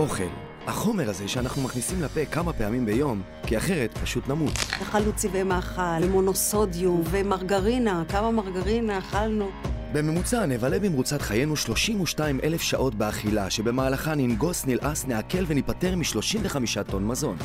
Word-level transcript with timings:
אוכל. 0.00 0.24
החומר 0.66 1.10
הזה 1.10 1.28
שאנחנו 1.28 1.62
מכניסים 1.62 2.02
לפה 2.02 2.24
כמה 2.24 2.52
פעמים 2.52 2.86
ביום, 2.86 3.22
כי 3.46 3.56
אחרת 3.56 3.98
פשוט 3.98 4.28
נמות. 4.28 4.52
אכלנו 4.82 5.12
צבעי 5.12 5.42
מאכל, 5.42 6.06
מונוסודיום 6.10 7.02
ומרגרינה, 7.10 8.02
כמה 8.08 8.30
מרגרינה 8.30 8.98
אכלנו. 8.98 9.50
בממוצע 9.92 10.46
נבלה 10.46 10.78
במרוצת 10.78 11.22
חיינו 11.22 11.56
32 11.56 12.40
אלף 12.44 12.62
שעות 12.62 12.94
באכילה, 12.94 13.50
שבמהלכה 13.50 14.14
ננגוס, 14.14 14.66
נלעס, 14.66 15.06
נעכל 15.06 15.44
וניפטר 15.46 15.96
מ-35 15.96 16.82
טון 16.90 17.06
מזון. 17.06 17.36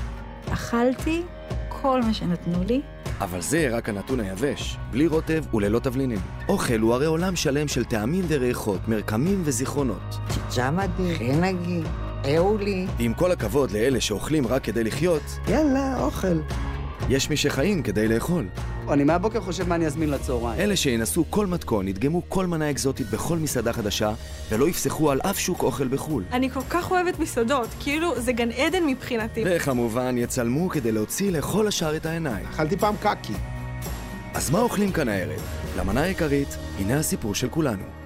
אכלתי 0.54 1.24
כל 1.70 2.02
מה 2.02 2.14
שנתנו 2.14 2.64
לי. 2.64 2.82
אבל 3.22 3.42
זה 3.42 3.70
רק 3.72 3.90
הנתון 3.90 4.20
היבש, 4.20 4.78
בלי 4.92 5.08
רוטב 5.08 5.44
וללא 5.54 5.80
תבלינים. 5.80 6.20
אוכל 6.50 6.80
הוא 6.80 6.94
הרי 6.94 7.06
עולם 7.06 7.36
שלם 7.36 7.68
של 7.68 7.84
טעמים 7.86 8.26
וריחות, 8.28 8.88
מרקמים 8.88 9.42
וזיכרונות. 9.46 10.16
ג'מדי, 10.58 11.16
חנגי, 11.18 11.82
אהולי. 12.26 12.88
ועם 12.98 13.14
כל 13.14 13.32
הכבוד 13.32 13.72
לאלה 13.72 14.02
שאוכלים 14.02 14.48
רק 14.48 14.64
כדי 14.64 14.84
לחיות, 14.84 15.22
יאללה, 15.48 16.04
אוכל. 16.04 16.40
יש 17.10 17.30
מי 17.30 17.38
שחיים 17.38 17.84
כדי 17.84 18.08
לאכול. 18.08 18.48
אני 18.90 19.04
מהבוקר 19.04 19.42
חושב 19.42 19.68
מה 19.70 19.76
אני 19.76 19.86
אזמין 19.86 20.10
לצהריים. 20.10 20.60
אלה 20.60 20.76
שינסו 20.76 21.26
כל 21.30 21.46
מתכון, 21.46 21.88
ידגמו 21.88 22.22
כל 22.30 22.46
מנה 22.46 22.72
אקזוטית 22.72 23.10
בכל 23.10 23.38
מסעדה 23.38 23.74
חדשה, 23.74 24.14
ולא 24.50 24.70
יפסחו 24.70 25.12
על 25.12 25.22
אף 25.22 25.40
שוק 25.40 25.64
אוכל 25.64 25.88
בחו"ל. 25.88 26.24
אני 26.32 26.50
כל 26.50 26.62
כך 26.70 26.92
אוהבת 26.92 27.20
מסעדות, 27.20 27.68
כאילו 27.80 28.22
זה 28.22 28.32
גן 28.32 28.52
עדן 28.52 28.86
מבחינתי. 28.88 29.44
וכמובן, 29.46 30.18
יצלמו 30.18 30.70
כדי 30.70 30.92
להוציא 30.92 31.32
לכל 31.32 31.68
השאר 31.68 31.96
את 31.96 32.06
העיניים. 32.06 32.46
אכלתי 32.46 32.78
פעם 32.78 32.96
קקי. 33.02 33.34
אז 34.34 34.50
מה 34.50 34.60
אוכלים 34.60 34.92
כאן 34.92 35.10
הערב? 35.10 35.42
למנה 35.78 36.02
העיקרית, 36.02 36.58
הנה 36.80 37.00
הסיפור 37.00 37.36
של 37.36 37.50
כולנו. 37.50 38.05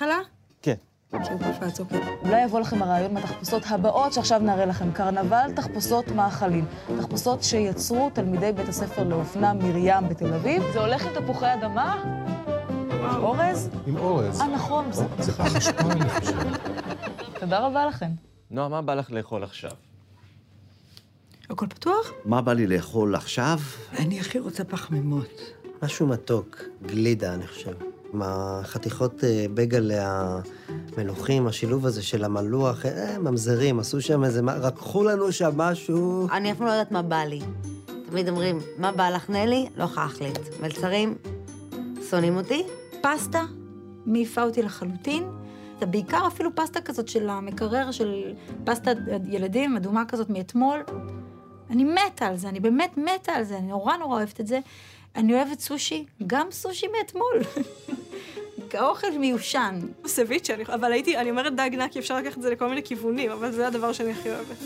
מההתחלה? 0.00 0.18
כן. 0.62 0.74
אולי 2.24 2.42
יבוא 2.44 2.60
לכם 2.60 2.82
הרעיון 2.82 3.14
מהתחפושות 3.14 3.62
הבאות 3.68 4.12
שעכשיו 4.12 4.38
נראה 4.40 4.66
לכם. 4.66 4.92
קרנבל, 4.92 5.52
תחפושות 5.56 6.08
מאכלים. 6.08 6.64
תחפושות 6.98 7.42
שיצרו 7.42 8.10
תלמידי 8.14 8.52
בית 8.52 8.68
הספר 8.68 9.04
לאופנה 9.04 9.52
מרים 9.52 10.08
בתל 10.08 10.34
אביב. 10.34 10.62
זה 10.72 10.80
הולך 10.80 11.06
עם 11.06 11.22
תפוחי 11.22 11.54
אדמה? 11.54 12.04
אורז? 13.16 13.68
עם 13.86 13.96
אורז. 13.96 14.40
אה, 14.40 14.46
נכון. 14.46 14.92
זה- 14.92 15.04
זה 15.18 15.32
חשמל, 15.32 15.90
אני 15.90 16.10
חושב. 16.10 16.36
תודה 17.40 17.58
רבה 17.66 17.86
לכם. 17.86 18.10
נועה, 18.50 18.68
מה 18.68 18.82
בא 18.82 18.94
לך 18.94 19.10
לאכול 19.10 19.44
עכשיו? 19.44 19.70
הכל 21.50 21.66
פתוח? 21.66 22.12
מה 22.24 22.42
בא 22.42 22.52
לי 22.52 22.66
לאכול 22.66 23.14
עכשיו? 23.14 23.58
אני 23.98 24.20
הכי 24.20 24.38
רוצה 24.38 24.64
פחמימות. 24.64 25.40
משהו 25.82 26.06
מתוק, 26.06 26.62
גלידה, 26.86 27.34
אני 27.34 27.46
חושב. 27.46 27.72
עם 28.14 28.22
החתיכות 28.24 29.24
אה, 29.24 29.46
בגלה 29.54 30.38
המלוכים, 30.96 31.46
השילוב 31.46 31.86
הזה 31.86 32.02
של 32.02 32.24
המלוח, 32.24 32.86
אה, 32.86 33.18
ממזרים, 33.18 33.78
עשו 33.78 34.00
שם 34.00 34.24
איזה, 34.24 34.40
רקחו 34.46 35.04
לנו 35.04 35.32
שם 35.32 35.50
משהו. 35.56 36.28
אני 36.32 36.52
אפילו 36.52 36.66
לא 36.66 36.72
יודעת 36.72 36.92
מה 36.92 37.02
בא 37.02 37.24
לי. 37.24 37.40
תמיד 38.10 38.28
אומרים, 38.28 38.58
מה 38.78 38.92
בא 38.92 39.10
לך 39.10 39.30
נלי? 39.30 39.68
לא 39.76 39.84
יכולה 39.84 40.06
להחליט. 40.06 40.38
מלצרים, 40.60 41.14
שונאים 42.10 42.36
אותי? 42.36 42.62
פסטה, 43.00 43.44
מעיפה 44.06 44.42
אותי 44.42 44.62
לחלוטין. 44.62 45.24
זה 45.80 45.86
בעיקר 45.86 46.26
אפילו 46.26 46.50
פסטה 46.54 46.80
כזאת 46.80 47.08
של 47.08 47.28
המקרר, 47.28 47.90
של 47.90 48.34
פסטה 48.64 48.90
ילדים, 49.28 49.76
אדומה 49.76 50.04
כזאת 50.08 50.30
מאתמול. 50.30 50.82
אני 51.70 51.84
מתה 51.84 52.26
על 52.26 52.36
זה, 52.36 52.48
אני 52.48 52.60
באמת 52.60 52.98
מתה 52.98 53.32
על 53.32 53.44
זה, 53.44 53.58
אני 53.58 53.66
נורא 53.66 53.96
נורא 53.96 54.16
אוהבת 54.16 54.40
את 54.40 54.46
זה. 54.46 54.60
אני 55.18 55.34
אוהבת 55.34 55.60
סושי, 55.60 56.04
גם 56.26 56.46
סושי 56.50 56.86
מאתמול. 56.98 57.40
האוכל 58.74 59.18
מיושן. 59.20 59.80
סביצ'ה, 60.06 60.54
אבל 60.74 60.92
הייתי, 60.92 61.16
אני 61.16 61.30
אומרת 61.30 61.56
דג 61.56 61.70
נקי, 61.78 61.98
אפשר 61.98 62.16
לקחת 62.16 62.38
את 62.38 62.42
זה 62.42 62.50
לכל 62.50 62.68
מיני 62.68 62.82
כיוונים, 62.82 63.30
אבל 63.30 63.52
זה 63.52 63.66
הדבר 63.66 63.92
שאני 63.92 64.12
הכי 64.12 64.28
אוהבת. 64.30 64.56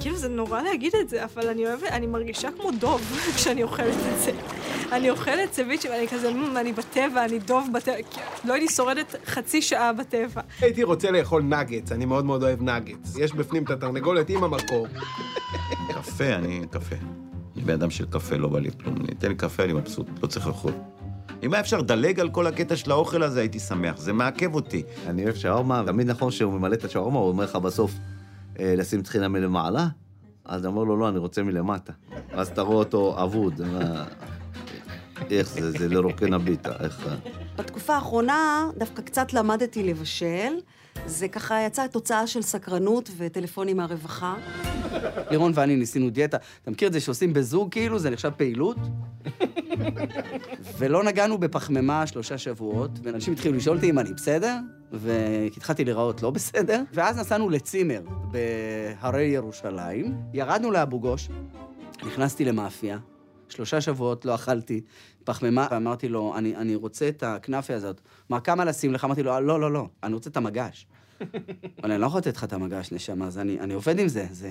כאילו, 0.00 0.16
זה 0.16 0.28
נורא 0.28 0.62
להגיד 0.62 0.92
את 1.00 1.08
זה, 1.08 1.24
אבל 1.24 1.48
אני 1.48 1.66
אוהבת, 1.66 1.82
אני 1.90 2.06
מרגישה 2.06 2.48
כמו 2.50 2.70
דוב 2.70 3.00
כשאני 3.36 3.62
אוכלת 3.62 3.94
את 4.14 4.18
זה. 4.18 4.32
אני 4.92 5.10
אוכלת 5.10 5.52
סביצ'ה 5.52 5.90
ואני 5.90 6.08
כזה, 6.08 6.30
"מ, 6.34 6.56
אני 6.56 6.72
בטבע, 6.72 7.24
אני 7.24 7.38
דוב 7.38 7.68
בטבע, 7.74 7.94
לא 8.44 8.52
הייתי 8.54 8.74
שורדת 8.74 9.14
חצי 9.26 9.62
שעה 9.62 9.92
בטבע. 9.92 10.40
הייתי 10.60 10.82
רוצה 10.82 11.10
לאכול 11.10 11.42
נגץ, 11.42 11.92
אני 11.92 12.04
מאוד 12.04 12.24
מאוד 12.24 12.42
אוהב 12.42 12.62
נגץ. 12.62 13.16
יש 13.18 13.32
בפנים 13.32 13.64
את 13.64 13.70
התרנגולת 13.70 14.30
עם 14.30 14.44
המקור. 14.44 14.86
קפה, 15.94 16.34
אני 16.34 16.60
קפה. 16.70 17.27
אני 17.58 17.66
בן 17.66 17.72
אדם 17.72 17.90
של 17.90 18.06
קפה, 18.10 18.36
לא 18.36 18.48
בא 18.48 18.58
לי 18.60 18.70
כלום. 18.82 18.94
תן 19.18 19.28
לי 19.28 19.34
קפה, 19.34 19.64
אני 19.64 19.72
מבסוט, 19.72 20.06
לא 20.22 20.26
צריך 20.26 20.46
לאכול. 20.46 20.72
אם 21.42 21.52
היה 21.54 21.60
אפשר 21.60 21.78
לדלג 21.78 22.20
על 22.20 22.30
כל 22.30 22.46
הקטע 22.46 22.76
של 22.76 22.90
האוכל 22.90 23.22
הזה, 23.22 23.40
הייתי 23.40 23.58
שמח. 23.58 23.96
זה 23.96 24.12
מעכב 24.12 24.54
אותי. 24.54 24.82
אני 25.06 25.24
אוהב 25.24 25.34
שווארמה, 25.36 25.82
תמיד 25.86 26.06
נכון 26.10 26.30
שהוא 26.30 26.52
ממלא 26.52 26.74
את 26.74 26.84
השווארמה, 26.84 27.18
הוא 27.18 27.28
אומר 27.28 27.44
לך 27.44 27.56
בסוף, 27.56 27.92
אה, 28.58 28.74
לשים 28.76 29.02
טחינה 29.02 29.28
מלמעלה, 29.28 29.86
אז 30.44 30.66
אומר 30.66 30.84
לו, 30.84 30.96
לא, 30.96 31.08
אני 31.08 31.18
רוצה 31.18 31.42
מלמטה. 31.42 31.92
ואז 32.32 32.48
אתה 32.48 32.62
רואה 32.62 32.76
אותו 32.76 33.22
אבוד. 33.22 33.62
מה- 33.72 34.04
איך 35.30 35.48
זה, 35.48 35.70
זה 35.70 35.88
לרוקן 35.88 36.32
הביטה, 36.32 36.72
איך... 36.80 37.06
אה? 37.08 37.14
בתקופה 37.56 37.94
האחרונה 37.94 38.66
דווקא 38.78 39.02
קצת 39.02 39.32
למדתי 39.32 39.82
לבשל. 39.82 40.52
זה 41.06 41.28
ככה 41.28 41.60
יצא 41.66 41.86
תוצאה 41.86 42.26
של 42.26 42.42
סקרנות 42.42 43.10
וטלפונים 43.18 43.76
מהרווחה. 43.76 44.34
לירון 45.30 45.52
ואני 45.54 45.76
ניסינו 45.76 46.10
דיאטה. 46.10 46.36
אתה 46.62 46.70
מכיר 46.70 46.88
את 46.88 46.92
זה 46.92 47.00
שעושים 47.00 47.32
בזוג 47.32 47.70
כאילו, 47.70 47.98
זה 47.98 48.10
נחשב 48.10 48.30
פעילות? 48.36 48.76
ולא 50.78 51.04
נגענו 51.04 51.38
בפחמימה 51.38 52.06
שלושה 52.06 52.38
שבועות, 52.38 52.90
ואנשים 53.02 53.32
התחילו 53.32 53.56
לשאול 53.56 53.76
אותי 53.76 53.90
אם 53.90 53.98
אני 53.98 54.12
בסדר, 54.12 54.56
והתחלתי 54.92 55.84
להיראות 55.84 56.22
לא 56.22 56.30
בסדר, 56.30 56.82
ואז 56.92 57.18
נסענו 57.18 57.50
לצימר 57.50 58.00
בהרי 58.30 59.24
ירושלים, 59.24 60.16
ירדנו 60.34 60.70
לאבו 60.70 61.00
גוש, 61.00 61.28
נכנסתי 62.06 62.44
למאפיה, 62.44 62.98
שלושה 63.48 63.80
שבועות 63.80 64.24
לא 64.24 64.34
אכלתי 64.34 64.80
פחמימה, 65.24 65.66
ואמרתי 65.70 66.08
לו, 66.08 66.34
אני, 66.36 66.56
אני 66.56 66.74
רוצה 66.74 67.08
את 67.08 67.22
הכנאפה 67.22 67.74
הזאת. 67.74 68.00
מה, 68.28 68.40
כמה 68.40 68.64
לשים 68.64 68.94
לך? 68.94 69.04
אמרתי 69.04 69.22
לו, 69.22 69.40
לא, 69.40 69.60
לא, 69.60 69.72
לא, 69.72 69.86
אני 70.02 70.14
רוצה 70.14 70.30
את 70.30 70.36
המגש. 70.36 70.86
אבל 71.82 71.92
אני 71.92 72.00
לא 72.00 72.06
יכול 72.06 72.18
לתת 72.18 72.36
לך 72.36 72.44
את 72.44 72.52
המגש, 72.52 72.92
נשמה, 72.92 73.26
אז 73.26 73.38
אני, 73.38 73.60
אני 73.60 73.74
עובד 73.74 73.98
עם 73.98 74.08
זה, 74.08 74.26
זה... 74.30 74.50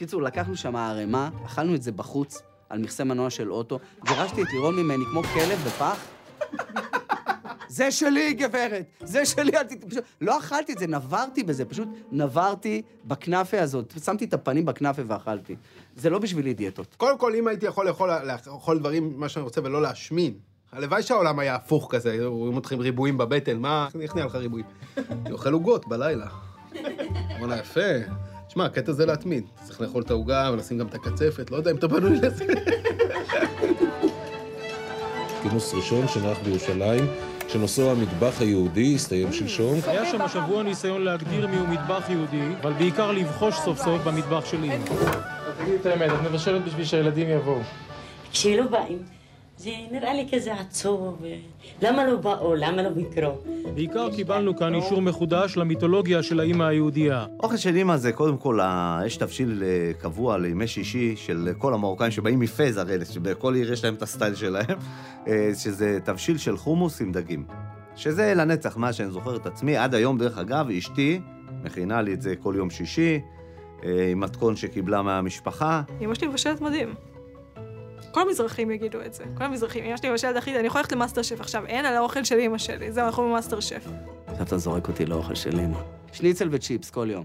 בקיצור, 0.00 0.22
לקחנו 0.22 0.56
שם 0.56 0.76
ערימה, 0.76 1.30
אכלנו 1.46 1.74
את 1.74 1.82
זה 1.82 1.92
בחוץ, 1.92 2.42
על 2.68 2.78
מכסה 2.78 3.04
מנוע 3.04 3.30
של 3.30 3.52
אוטו, 3.52 3.78
גירשתי 4.04 4.42
את 4.42 4.46
לירון 4.52 4.76
ממני 4.76 5.04
כמו 5.10 5.22
כלב 5.22 5.58
בפח. 5.66 6.06
זה 7.68 7.90
שלי, 7.90 8.32
גברת, 8.32 8.84
זה 9.02 9.26
שלי, 9.26 9.56
אל 9.56 9.62
תת... 9.62 9.84
פשוט, 9.84 10.04
לא 10.20 10.38
אכלתי 10.38 10.72
את 10.72 10.78
זה, 10.78 10.86
נברתי 10.86 11.42
בזה, 11.42 11.64
פשוט 11.64 11.88
נברתי 12.12 12.82
בכנאפה 13.04 13.60
הזאת, 13.60 13.94
שמתי 14.04 14.24
את 14.24 14.34
הפנים 14.34 14.64
בכנאפה 14.64 15.02
ואכלתי. 15.06 15.56
זה 15.96 16.10
לא 16.10 16.18
בשבילי 16.18 16.54
דיאטות. 16.54 16.94
קודם 16.96 17.18
כל, 17.18 17.34
אם 17.34 17.48
הייתי 17.48 17.66
יכול 17.66 17.86
לאכול, 17.86 18.10
לאכול 18.24 18.78
דברים, 18.78 19.12
מה 19.16 19.28
שאני 19.28 19.42
רוצה, 19.42 19.60
ולא 19.64 19.82
להשמין, 19.82 20.34
הלוואי 20.72 21.02
שהעולם 21.02 21.38
היה 21.38 21.54
הפוך 21.54 21.88
כזה, 21.90 22.12
היו 22.12 22.52
מתחילים 22.52 22.82
ריבועים 22.82 23.18
בבטן, 23.18 23.58
מה, 23.58 23.88
איך 24.00 24.14
נהיה 24.14 24.26
לך 24.26 24.34
ריבועים? 24.34 24.66
אני 24.96 25.32
אוכל 25.32 25.52
עוגות 25.52 25.88
בלילה. 25.88 26.26
וואלה, 27.38 27.58
יפה. 27.58 28.29
שמע, 28.52 28.64
הקטע 28.64 28.92
זה 28.92 29.06
להתמיד. 29.06 29.44
צריך 29.64 29.80
לאכול 29.80 30.02
את 30.02 30.10
העוגה 30.10 30.50
ולשים 30.52 30.78
גם 30.78 30.86
את 30.86 30.94
הקצפת, 30.94 31.50
לא 31.50 31.56
יודע 31.56 31.70
אם 31.70 31.76
אתה 31.76 31.88
בנוי 31.88 32.18
לזה. 32.22 32.44
כינוס 35.42 35.74
ראשון 35.74 36.08
שנערך 36.08 36.38
בירושלים, 36.44 37.06
שנושאו 37.48 37.90
המטבח 37.90 38.40
היהודי 38.40 38.94
הסתיים 38.94 39.32
שלשום. 39.32 39.78
היה 39.86 40.10
שם 40.10 40.22
השבוע 40.22 40.62
ניסיון 40.62 41.02
להגדיר 41.02 41.46
מיהו 41.46 41.66
מטבח 41.66 42.04
יהודי, 42.08 42.42
אבל 42.60 42.72
בעיקר 42.72 43.12
לבחוש 43.12 43.54
סוף 43.54 43.78
סוף 43.78 44.02
במטבח 44.02 44.44
של 44.44 44.62
אימא. 44.62 44.84
תגידי 45.58 45.76
את 45.80 45.86
האמת, 45.86 46.10
את 46.10 46.30
מבשלת 46.30 46.64
בשביל 46.64 46.84
שהילדים 46.84 47.28
יבואו. 47.28 47.60
כשלא 48.32 48.66
באים, 48.66 48.98
זה 49.62 49.70
נראה 49.92 50.14
לי 50.14 50.26
כזה 50.32 50.54
עצוב. 50.54 51.22
למה 51.82 52.04
לא 52.06 52.16
באו? 52.16 52.54
למה 52.54 52.82
לא 52.82 52.88
ביקרו? 52.88 53.38
בעיקר 53.74 54.08
קיבלנו 54.16 54.56
כאן 54.56 54.74
אישור 54.74 55.02
מחודש 55.02 55.56
למיתולוגיה 55.56 56.22
של 56.22 56.40
האימא 56.40 56.64
היהודייה. 56.64 57.26
אוכל 57.42 57.56
של 57.56 57.76
אימא 57.76 57.96
זה 57.96 58.12
קודם 58.12 58.36
כל, 58.36 58.60
ה- 58.60 59.00
יש 59.06 59.16
תבשיל 59.16 59.62
אה, 59.66 59.92
קבוע 59.98 60.38
לימי 60.38 60.66
שישי 60.66 61.16
של 61.16 61.48
כל 61.58 61.74
המרוקאים 61.74 62.10
שבאים 62.10 62.40
מפז 62.40 62.76
הרי, 62.76 63.04
שבכל 63.04 63.54
עיר 63.54 63.72
יש 63.72 63.84
להם 63.84 63.94
את 63.94 64.02
הסטייל 64.02 64.34
שלהם, 64.34 64.78
אה, 65.28 65.50
שזה 65.54 65.98
תבשיל 66.04 66.38
של 66.38 66.56
חומוס 66.56 67.00
עם 67.00 67.12
דגים. 67.12 67.44
שזה 67.96 68.32
לנצח, 68.36 68.76
מה 68.76 68.92
שאני 68.92 69.10
זוכר 69.10 69.36
את 69.36 69.46
עצמי, 69.46 69.76
עד 69.76 69.94
היום, 69.94 70.18
דרך 70.18 70.38
אגב, 70.38 70.70
אשתי 70.70 71.20
מכינה 71.64 72.02
לי 72.02 72.12
את 72.14 72.22
זה 72.22 72.34
כל 72.36 72.54
יום 72.56 72.70
שישי, 72.70 73.20
אה, 73.84 74.08
עם 74.10 74.20
מתכון 74.20 74.56
שקיבלה 74.56 75.02
מהמשפחה. 75.02 75.82
אמא 76.00 76.14
שלי 76.14 76.26
מבשלת 76.28 76.60
מדהים. 76.60 76.94
כל 78.12 78.20
המזרחים 78.20 78.70
יגידו 78.70 78.98
את 79.06 79.14
זה. 79.14 79.24
כל 79.38 79.44
המזרחים. 79.44 79.84
אמא 79.84 79.96
שלי 79.96 80.10
מבשלת 80.10 80.36
הכי... 80.36 80.56
אני 80.58 80.66
יכולה 80.66 80.82
ללכת 80.82 80.92
למאסטר 80.92 81.22
שף 81.22 81.40
עכשיו. 81.40 81.66
אין 81.66 81.84
על 81.84 81.96
האוכל 81.96 82.24
של 82.24 82.38
אמא 82.38 82.58
שלי. 82.58 82.92
זהו, 82.92 83.06
אנחנו 83.06 83.22
במאסטר 83.22 83.60
שף. 83.60 83.86
עכשיו 84.26 84.46
אתה 84.46 84.58
זורק 84.58 84.88
אותי 84.88 85.06
לאוכל 85.06 85.34
של 85.34 85.60
אמא. 85.60 85.78
שניצל 86.12 86.48
וצ'יפס 86.52 86.90
כל 86.90 87.08
יום. 87.10 87.24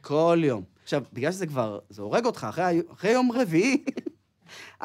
כל 0.00 0.40
יום. 0.44 0.62
עכשיו, 0.82 1.02
בגלל 1.12 1.32
שזה 1.32 1.46
כבר, 1.46 1.78
זה 1.90 2.02
הורג 2.02 2.24
אותך, 2.26 2.46
אחרי, 2.50 2.80
אחרי 2.94 3.10
יום 3.10 3.32
רביעי, 3.32 3.84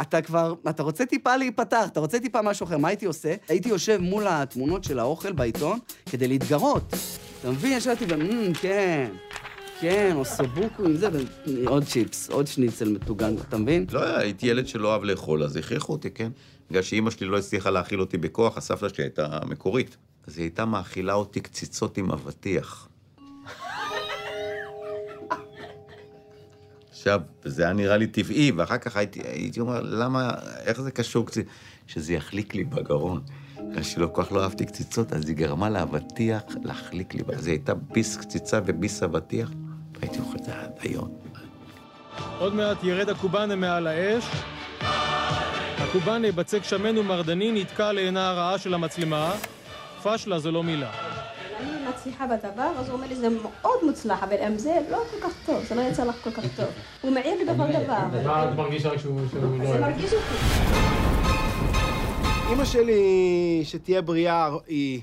אתה 0.01 0.21
כבר, 0.21 0.53
אתה 0.69 0.83
רוצה 0.83 1.05
טיפה 1.05 1.37
להיפתח, 1.37 1.85
אתה 1.91 1.99
רוצה 1.99 2.19
טיפה 2.19 2.41
משהו 2.41 2.63
אחר. 2.63 2.77
מה 2.77 2.87
הייתי 2.87 3.05
עושה? 3.05 3.35
הייתי 3.47 3.69
יושב 3.69 3.97
מול 4.01 4.23
התמונות 4.27 4.83
של 4.83 4.99
האוכל 4.99 5.31
בעיתון 5.31 5.79
כדי 6.11 6.27
להתגרות. 6.27 6.93
אתה 7.41 7.49
מבין? 7.51 7.77
ישבתי 7.77 8.05
ו... 8.09 8.17
"מ, 8.17 8.53
כן, 8.53 9.11
כן, 9.81 10.11
או 10.15 10.25
סובוקו 10.25 10.85
עם 10.85 10.95
זה, 10.95 11.09
ועוד 11.65 11.83
צ'יפס, 11.83 12.29
עוד 12.29 12.47
שניצל 12.47 12.89
מטוגן, 12.89 13.35
אתה 13.37 13.57
מבין? 13.57 13.85
לא, 13.91 14.17
הייתי 14.17 14.47
ילד 14.47 14.67
שלא 14.67 14.87
אוהב 14.87 15.03
לאכול, 15.03 15.43
אז 15.43 15.55
הכריחו 15.55 15.93
אותי, 15.93 16.11
כן? 16.11 16.31
בגלל 16.69 16.81
שאימא 16.81 17.11
שלי 17.11 17.27
לא 17.27 17.37
הצליחה 17.37 17.69
להאכיל 17.69 17.99
אותי 17.99 18.17
בכוח, 18.17 18.57
הסבתא 18.57 18.89
שלי 18.89 19.03
הייתה 19.03 19.39
מקורית. 19.45 19.97
אז 20.27 20.37
היא 20.37 20.43
הייתה 20.43 20.65
מאכילה 20.65 21.13
אותי 21.13 21.39
קציצות 21.39 21.97
עם 21.97 22.11
אבטיח. 22.11 22.87
עכשיו, 26.91 27.21
זה 27.43 27.63
היה 27.63 27.73
נראה 27.73 27.97
לי 27.97 28.07
טבעי, 28.07 28.51
ואחר 28.51 28.77
כך 28.77 28.97
הייתי, 28.97 29.21
הייתי 29.21 29.59
אומר, 29.59 29.81
למה, 29.81 30.31
איך 30.65 30.81
זה 30.81 30.91
קשור 30.91 31.25
קצת? 31.25 31.41
שזה 31.87 32.13
יחליק 32.13 32.55
לי 32.55 32.63
בגרון. 32.63 33.21
בגלל 33.71 33.83
שלא 33.83 34.09
כל 34.13 34.23
כך 34.23 34.31
לא 34.31 34.43
אהבתי 34.43 34.65
קציצות, 34.65 35.13
אז 35.13 35.29
היא 35.29 35.35
גרמה 35.35 35.69
לאבטיח 35.69 36.43
להחליק 36.63 37.13
לי. 37.13 37.23
אז 37.35 37.47
היא 37.47 37.53
הייתה 37.53 37.73
ביס 37.73 38.17
קציצה 38.17 38.59
וביס 38.65 39.03
אבטיח, 39.03 39.51
והייתי 40.01 40.19
אוכל 40.19 40.37
את 40.37 40.43
זה 40.43 40.51
עד 40.55 40.71
היום. 40.79 41.09
עוד 42.39 42.53
מעט 42.53 42.83
ירד 42.83 43.09
הקובאנה 43.09 43.55
מעל 43.55 43.87
האש. 43.87 44.23
הקובאנה 45.77 46.31
בצק 46.31 46.63
שמן 46.63 46.97
ומרדני 46.97 47.51
נתקע 47.51 47.91
לעינה 47.91 48.29
הרעה 48.29 48.57
של 48.57 48.73
המצלמה. 48.73 49.33
פשלה 50.03 50.39
זו 50.39 50.51
לא 50.51 50.63
מילה. 50.63 50.91
אני 51.59 51.71
מצליחה 51.89 52.27
בדבר, 52.27 52.71
אז 52.77 52.89
הוא 52.89 52.97
אומר 52.97 53.07
לי, 53.07 53.15
זה 53.15 53.29
מאוד 53.29 53.79
מוצלח, 53.85 54.23
אבל 54.23 54.35
אם 54.47 54.57
זה 54.57 54.77
לא 54.91 55.03
כל 55.11 55.27
כך 55.27 55.33
טוב, 55.45 55.63
זה 55.63 55.75
לא 55.75 55.81
יצא 55.81 56.03
לך 56.03 56.15
כל 56.23 56.31
כך 56.31 56.43
טוב. 56.55 56.65
הוא 57.01 57.11
מעיר 57.11 57.35
לי 57.35 57.45
בכל 57.45 57.83
דבר. 57.83 58.23
מה 58.25 58.51
את 58.51 58.57
מרגישה 58.57 58.99
שהוא 58.99 59.21
לא 59.21 59.67
זה 59.73 59.79
מרגיז 59.79 60.13
אותי. 60.13 60.35
אימא 62.49 62.65
שלי, 62.65 63.61
שתהיה 63.63 64.01
בריאה, 64.01 64.49
היא... 64.67 65.01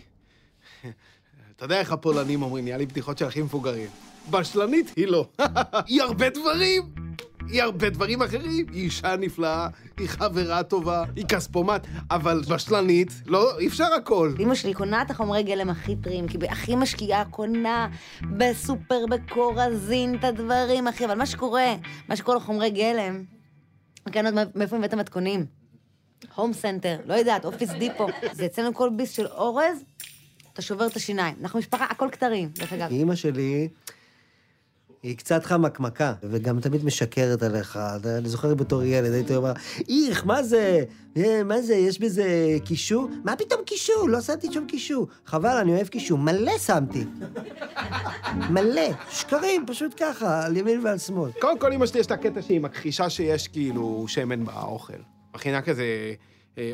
אתה 1.57 1.65
יודע 1.65 1.81
איך 1.81 1.93
הפולנים 1.93 2.43
אומרים, 2.43 2.65
נהיה 2.65 2.77
לי 2.77 2.87
בדיחות 2.87 3.19
של 3.19 3.27
הכי 3.27 3.43
מבוגרים. 3.43 3.89
בשלנית 4.31 4.93
היא 4.97 5.07
לא. 5.07 5.29
היא 5.87 6.03
הרבה 6.03 6.31
דברים! 6.31 7.09
היא 7.51 7.63
הרבה 7.63 7.91
דברים 7.91 8.23
אחרים. 8.23 8.67
היא 8.73 8.85
אישה 8.85 9.17
נפלאה, 9.17 9.69
היא 9.99 10.09
חברה 10.09 10.63
טובה, 10.63 11.05
היא 11.17 11.25
כספומט, 11.25 11.87
אבל 12.11 12.43
בשלנית, 12.49 13.13
לא, 13.27 13.59
אי 13.59 13.67
אפשר 13.67 13.95
הכל. 13.97 14.35
אמא 14.39 14.55
שלי 14.55 14.75
קונה 14.75 15.03
את 15.03 15.11
החומרי 15.11 15.43
גלם 15.43 15.71
הכי 15.71 15.97
טריים, 15.97 16.29
כי 16.29 16.39
היא 16.41 16.51
הכי 16.51 16.77
משקיעה, 16.77 17.25
קונה 17.25 17.89
בסופר, 18.37 19.07
בקורזין, 19.11 20.15
את 20.15 20.25
הדברים, 20.25 20.89
אחי. 20.89 21.05
אבל 21.05 21.15
מה 21.15 21.27
שקורה, 21.27 21.75
מה 22.09 22.17
שקורה 22.17 22.37
לחומרי 22.37 22.71
גלם, 22.71 23.23
כן, 24.13 24.25
עוד 24.27 24.49
מאיפה 24.55 24.77
הבאת 24.77 24.95
מתכונים? 24.95 25.47
הום 26.35 26.53
סנטר, 26.53 26.97
לא 27.07 27.15
יודעת, 27.15 27.45
אופיס 27.45 27.71
דיפו. 27.71 28.07
זה 28.33 28.47
אצלנו 28.47 28.75
כל 28.75 28.91
ביס 28.97 29.11
של 29.11 29.27
אורז, 29.27 29.85
אתה 30.53 30.63
שובר 30.63 30.87
את 30.87 30.97
השיניים. 30.97 31.35
אנחנו 31.43 31.59
משפחה, 31.59 31.85
הכל 31.91 32.09
כתרים, 32.13 32.49
דרך 32.49 32.73
אגב. 32.73 32.91
אימא 32.91 33.15
שלי, 33.15 33.69
היא 35.03 35.17
קצת 35.17 35.45
חמקמקה, 35.45 36.13
וגם 36.23 36.61
תמיד 36.61 36.85
משקרת 36.85 37.43
עליך. 37.43 37.79
אני 38.19 38.29
זוכר 38.29 38.55
בתור 38.55 38.83
ילד, 38.83 39.13
הייתי 39.13 39.37
אומר, 39.37 39.53
איך, 39.89 40.27
מה 40.27 40.43
זה? 40.43 40.85
אה, 41.17 41.43
מה 41.45 41.63
זה, 41.63 41.75
יש 41.75 42.01
בזה 42.01 42.57
קישוא? 42.65 43.09
מה 43.25 43.37
פתאום 43.37 43.61
קישוא? 43.67 44.09
לא 44.09 44.21
שמתי 44.21 44.53
שום 44.53 44.67
קישוא. 44.67 45.07
חבל, 45.27 45.57
אני 45.57 45.75
אוהב 45.75 45.87
קישור. 45.87 46.19
מלא 46.19 46.59
שמתי. 46.59 47.05
מלא. 48.51 48.91
שקרים, 49.11 49.65
פשוט 49.67 49.95
ככה, 50.01 50.47
על 50.47 50.57
ימין 50.57 50.87
ועל 50.87 50.99
שמאל. 50.99 51.31
קודם 51.41 51.59
כל, 51.59 51.73
אמא 51.73 51.87
שלי 51.87 52.01
יש 52.01 52.07
את 52.07 52.11
הקטע 52.11 52.43
שהיא 52.43 52.61
מכחישה 52.61 53.11
שיש 53.11 53.49
כאילו 53.49 54.05
שמן 54.09 54.45
באוכל. 54.45 54.93
מכינה 55.35 55.63
כזה 55.63 55.85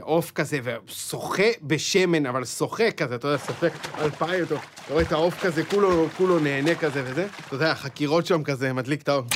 עוף 0.01 0.31
כזה, 0.31 0.59
ושוחה 0.87 1.43
בשמן, 1.63 2.27
אבל 2.27 2.45
שוחה 2.45 2.91
כזה, 2.91 3.15
אתה 3.15 3.29
יודע, 3.29 3.39
סופק 3.39 3.73
אלפיים, 3.99 4.45
אתה 4.45 4.55
רואה 4.91 5.03
את 5.03 5.13
העוף 5.13 5.41
כזה, 5.43 5.65
כולו, 5.65 6.07
כולו 6.17 6.39
נהנה 6.39 6.75
כזה 6.75 7.03
וזה. 7.05 7.27
אתה 7.47 7.55
יודע, 7.55 7.71
החקירות 7.71 8.27
שם 8.27 8.43
כזה, 8.43 8.73
מדליק 8.73 9.03
את 9.03 9.09
העוף. 9.09 9.27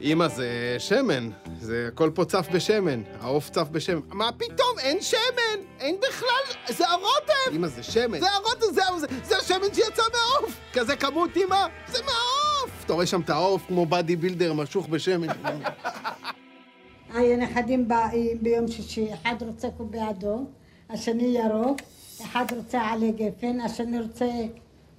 אמא, 0.00 0.28
זה 0.28 0.76
שמן, 0.78 1.30
זה 1.60 1.88
הכל 1.92 2.10
פה 2.14 2.24
צף 2.24 2.46
בשמן, 2.52 3.02
העוף 3.20 3.50
צף 3.50 3.66
בשמן. 3.70 4.00
מה 4.08 4.30
פתאום, 4.32 4.78
אין 4.78 5.02
שמן, 5.02 5.60
אין 5.80 5.96
בכלל, 6.08 6.74
זה 6.74 6.88
הרוטב! 6.88 7.52
אמא, 7.56 7.68
זה 7.68 7.82
שמן. 7.82 8.20
זה 8.20 8.30
הרוטב, 8.30 8.74
זה, 8.74 8.82
זה, 9.00 9.06
זה 9.24 9.36
השמן 9.36 9.74
שיצא 9.74 10.02
מהעוף! 10.12 10.56
כזה 10.72 10.96
כמות, 10.96 11.36
אמא, 11.36 11.66
זה 11.86 11.98
מהעוף! 12.02 12.84
אתה 12.84 12.92
רואה 12.92 13.06
שם 13.06 13.20
את 13.20 13.30
העוף 13.30 13.62
כמו 13.68 13.86
באדי 13.86 14.16
בילדר 14.16 14.52
משוך 14.52 14.86
בשמן. 14.88 15.26
הנכדים 17.14 17.88
באים 17.88 18.38
ביום 18.42 18.68
שישי, 18.68 19.14
אחד 19.14 19.34
רוצה 19.40 19.68
קובי 19.70 19.98
אדום, 20.10 20.46
השני 20.90 21.38
ירוק, 21.38 21.80
אחד 22.22 22.44
רוצה 22.56 22.80
עלי 22.80 23.12
גפן, 23.12 23.60
השני 23.60 24.00
רוצה 24.00 24.26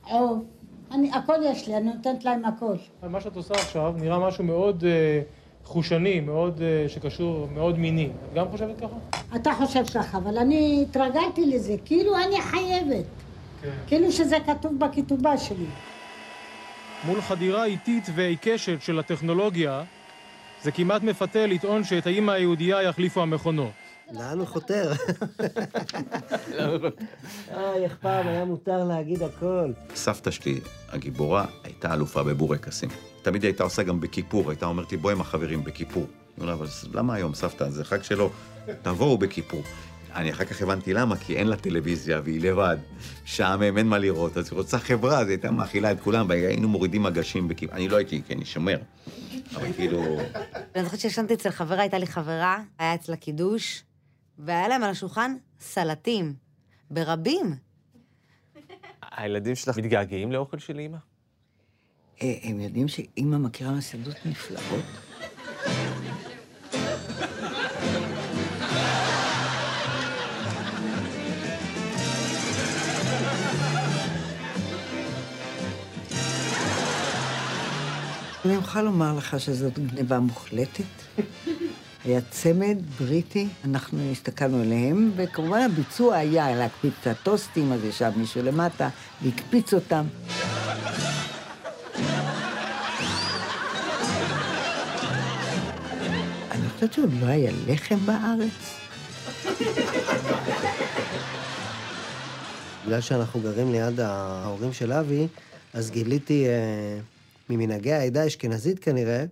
עוף. 0.04 0.44
אני, 0.92 1.12
הכל 1.13 1.36
יש 1.45 1.68
לי, 1.68 1.77
אני 1.77 1.94
נותנת 1.94 2.25
להם 2.25 2.45
הכל. 2.45 2.75
מה 3.10 3.21
שאת 3.21 3.36
עושה 3.36 3.54
עכשיו 3.54 3.94
נראה 3.98 4.27
משהו 4.27 4.44
מאוד 4.44 4.83
אה, 4.88 5.21
חושני, 5.65 6.19
מאוד, 6.19 6.62
אה, 6.62 6.89
שקשור, 6.89 7.48
מאוד 7.54 7.80
מיני. 7.80 8.06
את 8.06 8.33
גם 8.36 8.48
חושבת 8.51 8.80
ככה? 8.80 8.95
אתה 9.36 9.54
חושב 9.54 9.83
ככה, 9.86 10.18
אבל 10.18 10.38
אני 10.38 10.86
התרגלתי 10.89 11.45
לזה, 11.45 11.75
כאילו 11.86 12.18
אני 12.18 12.42
חייבת. 12.42 13.06
כן. 13.62 13.69
כאילו 13.88 14.12
שזה 14.12 14.38
כתוב 14.45 14.80
בכתובה 14.80 15.38
שלי. 15.38 15.66
מול 17.06 17.21
חדירה 17.21 17.66
איטית 17.66 18.09
ועיקשת 18.16 18.81
של 18.81 19.00
הטכנולוגיה, 19.00 19.83
זה 20.63 20.71
כמעט 20.71 21.04
מפתה 21.04 21.45
לטעון 21.45 21.83
שאת 21.83 22.07
האימא 22.07 22.31
היהודייה 22.31 22.83
יחליפו 22.83 23.21
המכונות. 23.21 23.71
לאן 24.12 24.39
הוא 24.39 24.48
חותר? 24.48 24.92
אוי, 27.56 27.83
איך 27.83 27.95
פעם 28.01 28.27
היה 28.27 28.45
מותר 28.45 28.83
להגיד 28.83 29.24
הכל. 29.24 29.71
סבתא 29.95 30.31
שלי, 30.31 30.60
הגיבורה, 30.89 31.45
הייתה 31.63 31.94
אלופה 31.94 32.24
בבורקסים. 32.24 32.89
תמיד 33.21 33.44
היא 33.44 33.50
הייתה 33.50 33.63
עושה 33.63 33.83
גם 33.83 34.00
בכיפור, 34.01 34.50
הייתה 34.50 34.65
אומרת 34.65 34.92
לי, 34.92 34.98
בוא 34.98 35.12
עם 35.12 35.21
החברים 35.21 35.64
בכיפור. 35.64 36.04
אני 36.04 36.11
אומר 36.37 36.45
לה, 36.47 36.54
אבל 36.54 36.68
למה 36.94 37.14
היום, 37.14 37.33
סבתא? 37.33 37.69
זה 37.69 37.83
חג 37.83 38.04
שלו, 38.04 38.30
תבואו 38.81 39.18
בכיפור. 39.18 39.61
אני 40.15 40.31
אחר 40.31 40.45
כך 40.45 40.61
הבנתי 40.61 40.93
למה, 40.93 41.17
כי 41.17 41.35
אין 41.35 41.47
לה 41.47 41.55
טלוויזיה 41.55 42.21
והיא 42.23 42.41
לבד. 42.41 42.77
שעמם, 43.25 43.77
אין 43.77 43.87
מה 43.87 43.97
לראות, 43.97 44.37
אז 44.37 44.49
היא 44.51 44.57
רוצה 44.57 44.79
חברה, 44.79 45.19
אז 45.19 45.27
היא 45.27 45.29
הייתה 45.29 45.51
מאכילה 45.51 45.91
את 45.91 45.99
כולם, 45.99 46.25
והיינו 46.29 46.69
מורידים 46.69 47.03
מגשים 47.03 47.47
בכיפור. 47.47 47.75
אני 47.75 47.87
לא 47.87 47.97
הייתי, 47.97 48.21
כי 48.27 48.33
אני 48.33 48.45
שומר. 48.45 48.77
אבל 49.55 49.73
כאילו... 49.73 50.19
אני 50.75 50.83
זוכרת 50.83 50.99
שישנתי 50.99 51.33
אצל 51.33 51.49
חברה, 51.49 51.81
הייתה 51.81 51.97
לי 51.97 52.07
חברה, 52.07 52.63
היה 52.79 52.95
אצלה 52.95 53.15
קידוש, 53.15 53.83
והיה 54.39 54.67
להם 54.67 54.83
על 54.83 54.89
השולחן 54.89 55.35
סלטים, 55.59 56.33
ברבים. 56.91 57.55
הילדים 59.11 59.55
שלך 59.55 59.77
מתגעגעים 59.77 60.31
לאוכל 60.31 60.59
של 60.59 60.79
אימא? 60.79 60.97
אה, 62.21 62.33
הם 62.43 62.59
יודעים 62.59 62.87
שאימא 62.87 63.37
מכירה 63.37 63.71
מסעדות 63.71 64.15
נפלאות? 64.25 65.12
אני 78.45 78.54
יכולה 78.54 78.83
לומר 78.83 79.18
לך 79.18 79.40
שזאת 79.40 79.80
גניבה 79.80 80.19
מוחלטת. 80.19 80.83
היה 82.06 82.21
צמד 82.30 82.78
בריטי, 83.00 83.47
אנחנו 83.66 84.12
הסתכלנו 84.12 84.62
עליהם, 84.62 85.12
וכמובן 85.16 85.62
הביצוע 85.62 86.16
היה 86.16 86.56
להקפיץ 86.56 86.94
את 87.02 87.07
הטוסטים, 87.07 87.73
אז 87.73 87.83
ישב 87.83 88.12
מישהו 88.16 88.44
למטה 88.44 88.90
והקפיץ 89.21 89.73
אותם. 89.73 90.06
אני 96.52 96.69
חושבת 96.73 96.94
שעוד 96.94 97.14
לא 97.21 97.26
היה 97.26 97.52
לחם 97.68 97.97
בארץ. 98.06 98.80
בגלל 102.85 103.02
שאנחנו 103.02 103.40
גרים 103.40 103.71
ליד 103.71 104.00
ההורים 104.00 104.73
של 104.73 104.94
אבי, 104.94 105.28
אז 105.73 105.92
גיליתי 105.92 106.47
אה, 106.47 107.00
ממנהגי 107.50 107.94
העדה 107.94 108.21
האשכנזית 108.23 108.80
כנראה, 108.80 109.26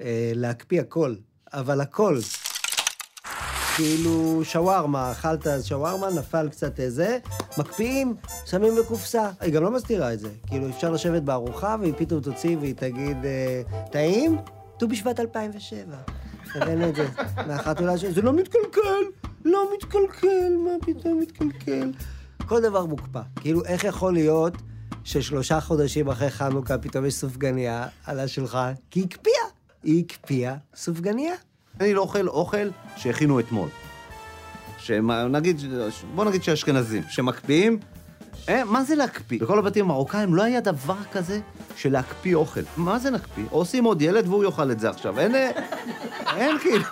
אה, 0.00 0.32
להקפיא 0.34 0.80
הכל, 0.80 1.14
אבל 1.52 1.80
הכל. 1.80 2.18
כאילו 3.76 4.40
שווארמה, 4.44 5.12
אכלת 5.12 5.46
אז 5.46 5.66
שווארמה, 5.66 6.10
נפל 6.10 6.48
קצת 6.48 6.80
זה, 6.88 7.18
מקפיאים, 7.58 8.14
שמים 8.46 8.72
בקופסה. 8.76 9.30
היא 9.40 9.52
גם 9.52 9.62
לא 9.62 9.70
מסתירה 9.70 10.12
את 10.12 10.20
זה. 10.20 10.28
כאילו, 10.46 10.68
אפשר 10.68 10.90
לשבת 10.90 11.22
בארוחה, 11.22 11.76
והיא 11.80 11.92
פתאום 11.96 12.20
תוציא 12.20 12.56
והיא 12.60 12.74
תגיד, 12.74 13.16
אה, 13.24 13.62
טעים? 13.92 14.38
ט"ו 14.78 14.88
בשבט 14.88 15.20
2007. 15.20 15.96
הראינו 16.54 16.88
את 16.88 16.94
זה 16.94 17.06
מהחתולה 17.46 17.98
שלי, 17.98 18.12
זה 18.12 18.22
לא 18.22 18.32
מתקלקל, 18.32 19.04
לא 19.44 19.68
מתקלקל, 19.76 20.56
מה 20.64 20.70
פתאום 20.80 21.20
מתקלקל? 21.20 21.92
כל 22.46 22.62
דבר 22.62 22.86
מוקפא. 22.86 23.20
כאילו, 23.40 23.64
איך 23.64 23.84
יכול 23.84 24.12
להיות 24.12 24.54
ששלושה 25.04 25.60
חודשים 25.60 26.08
אחרי 26.08 26.30
חנוכה 26.30 26.78
פתאום 26.78 27.06
יש 27.06 27.14
סופגניה 27.14 27.86
על 28.06 28.20
השולחן? 28.20 28.72
כי 28.90 29.00
היא 29.00 29.06
הקפיאה. 29.10 29.44
היא 29.82 30.04
הקפיאה 30.04 30.54
סופגניה. 30.74 31.34
אני 31.80 31.94
לא 31.94 32.00
אוכל 32.00 32.28
אוכל 32.28 32.68
שהכינו 32.96 33.40
אתמול. 33.40 33.68
שנגיד, 34.78 35.60
בוא 36.14 36.24
נגיד 36.24 36.42
שאשכנזים, 36.42 37.02
שמקפיאים, 37.08 37.78
אה, 38.48 38.64
מה 38.64 38.84
זה 38.84 38.94
להקפיא? 38.94 39.40
בכל 39.40 39.58
הבתים 39.58 39.84
המרוקאים 39.84 40.34
לא 40.34 40.42
היה 40.42 40.60
דבר 40.60 40.96
כזה 41.12 41.40
של 41.76 41.92
להקפיא 41.92 42.34
אוכל. 42.34 42.60
מה 42.76 42.98
זה 42.98 43.10
להקפיא? 43.10 43.44
עושים 43.50 43.84
עוד 43.84 44.02
ילד 44.02 44.28
והוא 44.28 44.44
יאכל 44.44 44.70
את 44.70 44.80
זה 44.80 44.90
עכשיו. 44.90 45.20
אין, 45.20 45.34
אה, 45.34 45.50
אין 46.36 46.58
כאילו... 46.58 46.84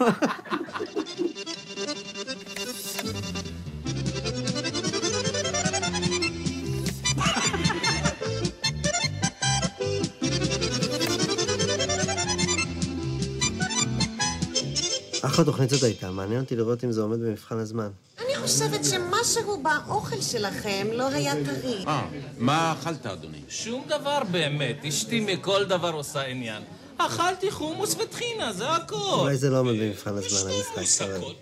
אחלה 15.33 15.45
תוכנית 15.45 15.71
זאת 15.71 15.83
הייתה, 15.83 16.11
מעניין 16.11 16.41
אותי 16.41 16.57
לראות 16.57 16.85
אם 16.85 16.93
זה 16.93 17.03
עומד 17.03 17.21
במבחן 17.21 17.59
הזמן. 17.59 17.89
אני 18.25 18.37
חושבת 18.37 18.85
שמשהו 18.85 19.63
באוכל 19.63 20.21
שלכם 20.21 20.87
לא 20.93 21.09
היה 21.09 21.35
טרי. 21.45 21.85
אה, 21.87 22.09
מה 22.39 22.73
אכלת, 22.73 23.07
אדוני? 23.07 23.41
שום 23.49 23.85
דבר 23.89 24.19
באמת, 24.31 24.85
אשתי 24.89 25.21
מכל 25.21 25.65
דבר 25.65 25.93
עושה 25.93 26.23
עניין. 26.23 26.63
אכלתי 26.97 27.51
חומוס 27.51 27.95
וטחינה, 27.95 28.53
זה 28.53 28.71
הכל. 28.71 28.97
אולי 28.97 29.37
זה 29.37 29.51
לא 29.51 29.59
עומד 29.59 29.73
במבחן 29.81 30.15
הזמן, 30.15 30.51
אתה 30.97 31.17
רואה. 31.19 31.35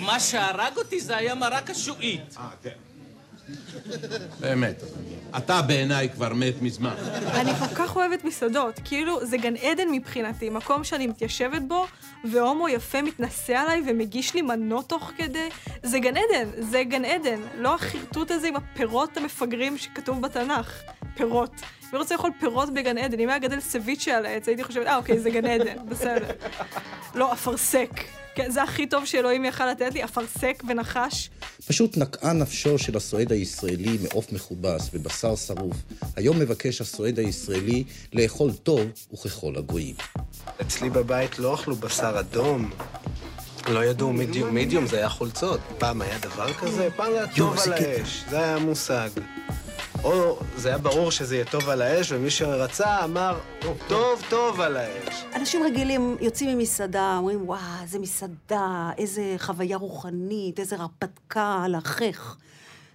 מה 0.00 0.20
שהרג 0.20 0.76
אותי 0.76 1.00
זה 1.00 1.16
היה 1.16 1.34
מרק 1.34 1.70
השועית. 1.70 2.36
אה, 2.36 2.48
כן. 2.62 2.89
באמת. 4.40 4.82
אתה 5.36 5.62
בעיניי 5.62 6.08
כבר 6.08 6.34
מת 6.34 6.62
מזמן. 6.62 6.94
אני 7.34 7.54
כל 7.54 7.74
כך 7.74 7.96
אוהבת 7.96 8.24
מסעדות, 8.24 8.80
כאילו 8.84 9.26
זה 9.26 9.36
גן 9.36 9.56
עדן 9.56 9.88
מבחינתי, 9.92 10.50
מקום 10.50 10.84
שאני 10.84 11.06
מתיישבת 11.06 11.62
בו, 11.62 11.86
והומו 12.32 12.68
יפה 12.68 13.02
מתנשא 13.02 13.52
עליי 13.52 13.82
ומגיש 13.86 14.34
לי 14.34 14.42
מנות 14.42 14.88
תוך 14.88 15.12
כדי. 15.16 15.48
זה 15.82 15.98
גן 15.98 16.14
עדן, 16.16 16.48
זה 16.58 16.82
גן 16.82 17.04
עדן. 17.04 17.40
לא 17.56 17.74
החרטוט 17.74 18.30
הזה 18.30 18.48
עם 18.48 18.56
הפירות 18.56 19.16
המפגרים 19.16 19.78
שכתוב 19.78 20.22
בתנ"ך. 20.22 20.82
פירות. 21.16 21.52
אני 21.90 21.98
רוצה 21.98 22.14
לאכול 22.14 22.30
פירות 22.40 22.74
בגן 22.74 22.98
עדן. 22.98 23.20
אם 23.20 23.28
היה 23.28 23.38
גדל 23.38 23.60
סביצ'ה 23.60 24.16
על 24.16 24.26
העץ, 24.26 24.48
הייתי 24.48 24.64
חושבת, 24.64 24.86
אה, 24.86 24.96
אוקיי, 24.96 25.20
זה 25.20 25.30
גן 25.30 25.46
עדן, 25.46 25.76
בסדר. 25.88 26.30
לא, 27.14 27.32
אפרסק. 27.32 27.90
כן, 28.42 28.50
זה 28.50 28.62
הכי 28.62 28.86
טוב 28.86 29.04
שאלוהים 29.04 29.44
יכל 29.44 29.70
לתת 29.70 29.94
לי, 29.94 30.04
אפרסק 30.04 30.62
ונחש. 30.68 31.30
פשוט 31.66 31.96
נקעה 31.96 32.32
נפשו 32.32 32.78
של 32.78 32.96
הסועד 32.96 33.32
הישראלי 33.32 33.98
מעוף 34.02 34.32
מכובס 34.32 34.90
ובשר 34.92 35.36
שרוף. 35.36 35.76
היום 36.16 36.38
מבקש 36.38 36.80
הסועד 36.80 37.18
הישראלי 37.18 37.84
לאכול 38.12 38.52
טוב 38.52 38.80
וככל 39.12 39.52
הגויים. 39.56 39.94
אצלי 40.60 40.90
בבית 40.90 41.38
לא 41.38 41.54
אכלו 41.54 41.76
בשר 41.76 42.20
אדום. 42.20 42.70
לא 43.68 43.84
ידעו 43.84 44.12
מידיום, 44.12 44.54
מידיום 44.54 44.86
זה 44.86 44.96
היה 44.96 45.08
חולצות. 45.08 45.60
פעם 45.78 46.02
היה 46.02 46.18
דבר 46.18 46.52
כזה? 46.52 46.88
פעם 46.96 47.12
היה 47.12 47.26
טוב 47.36 47.58
על 47.58 47.72
האש, 47.72 48.24
זה 48.30 48.38
היה 48.38 48.56
המושג. 48.56 49.08
או 50.04 50.38
זה 50.56 50.68
היה 50.68 50.78
ברור 50.78 51.10
שזה 51.10 51.34
יהיה 51.34 51.44
טוב 51.44 51.68
על 51.68 51.82
האש, 51.82 52.12
ומי 52.12 52.30
שרצה 52.30 53.04
אמר, 53.04 53.38
טוב, 53.88 54.22
טוב 54.28 54.60
על 54.60 54.76
האש. 54.76 55.24
אנשים 55.36 55.62
רגילים 55.62 56.16
יוצאים 56.20 56.58
ממסעדה, 56.58 57.16
אומרים, 57.18 57.48
וואו, 57.48 57.60
איזה 57.82 57.98
מסעדה, 57.98 58.90
איזה 58.98 59.34
חוויה 59.38 59.76
רוחנית, 59.76 60.60
איזה 60.60 60.76
הרפתקה 60.76 61.62
על 61.64 61.74
החך. 61.74 62.36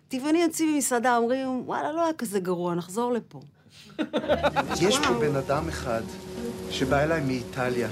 טבעוני 0.07 0.41
יוצאים 0.41 0.75
ממסעדה, 0.75 1.17
אומרים, 1.17 1.63
וואלה, 1.65 1.91
לא 1.91 2.03
היה 2.03 2.13
כזה 2.13 2.39
גרוע, 2.39 2.75
נחזור 2.75 3.13
לפה. 3.13 3.39
יש 4.81 4.99
פה 4.99 5.13
בן 5.19 5.35
אדם 5.35 5.69
אחד 5.69 6.01
שבא 6.69 7.03
אליי 7.03 7.21
מאיטליה. 7.21 7.87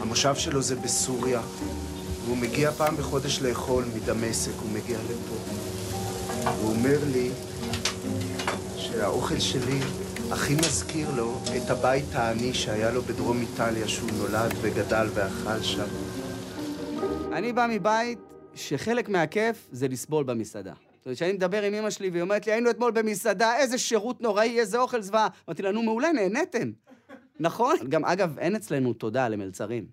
המושב 0.00 0.34
שלו 0.34 0.62
זה 0.62 0.76
בסוריה, 0.76 1.40
והוא 2.24 2.36
מגיע 2.36 2.70
פעם 2.70 2.96
בחודש 2.96 3.42
לאכול 3.42 3.84
מדמשק, 3.96 4.52
הוא 4.62 4.70
מגיע 4.72 4.98
לפה. 4.98 5.34
הוא 6.60 6.70
אומר 6.70 6.98
לי 7.12 7.30
שהאוכל 8.92 9.38
שלי 9.38 9.78
הכי 10.30 10.54
מזכיר 10.54 11.08
לו 11.16 11.40
את 11.56 11.70
הבית 11.70 12.04
העני 12.12 12.54
שהיה 12.54 12.90
לו 12.90 13.02
בדרום 13.02 13.40
איטליה, 13.40 13.88
שהוא 13.88 14.10
נולד 14.18 14.52
וגדל 14.60 15.06
ואכל 15.14 15.62
שם. 15.62 15.86
אני 17.32 17.52
בא 17.52 17.66
מבית 17.70 18.18
שחלק 18.54 19.08
מהכיף 19.08 19.68
זה 19.72 19.88
לסבול 19.88 20.24
במסעדה. 20.24 20.72
זאת 20.72 21.06
אומרת, 21.06 21.16
כשאני 21.16 21.32
מדבר 21.32 21.62
עם 21.62 21.74
אמא 21.74 21.90
שלי 21.90 22.10
והיא 22.10 22.22
אומרת 22.22 22.46
לי, 22.46 22.52
היינו 22.52 22.70
אתמול 22.70 22.90
במסעדה, 22.90 23.56
איזה 23.56 23.78
שירות 23.78 24.20
נוראי, 24.20 24.60
איזה 24.60 24.78
אוכל 24.78 25.02
זוועה. 25.02 25.28
אמרתי 25.48 25.62
לה, 25.62 25.72
נו, 25.72 25.82
מעולה, 25.82 26.12
נהניתם. 26.12 26.70
נכון? 27.40 27.76
גם, 27.88 28.04
אגב, 28.04 28.38
אין 28.38 28.56
אצלנו 28.56 28.92
תודה 28.92 29.28
למלצרים. 29.28 29.86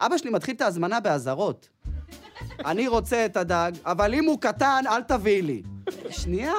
אבא 0.00 0.18
שלי 0.18 0.30
מתחיל 0.30 0.54
את 0.54 0.60
ההזמנה 0.60 1.00
באזהרות. 1.00 1.68
אני 2.64 2.88
רוצה 2.88 3.24
את 3.24 3.36
הדג, 3.36 3.72
אבל 3.84 4.14
אם 4.14 4.24
הוא 4.24 4.40
קטן, 4.40 4.84
אל 4.86 5.02
תביאי 5.02 5.42
לי. 5.42 5.62
שנייה, 6.10 6.52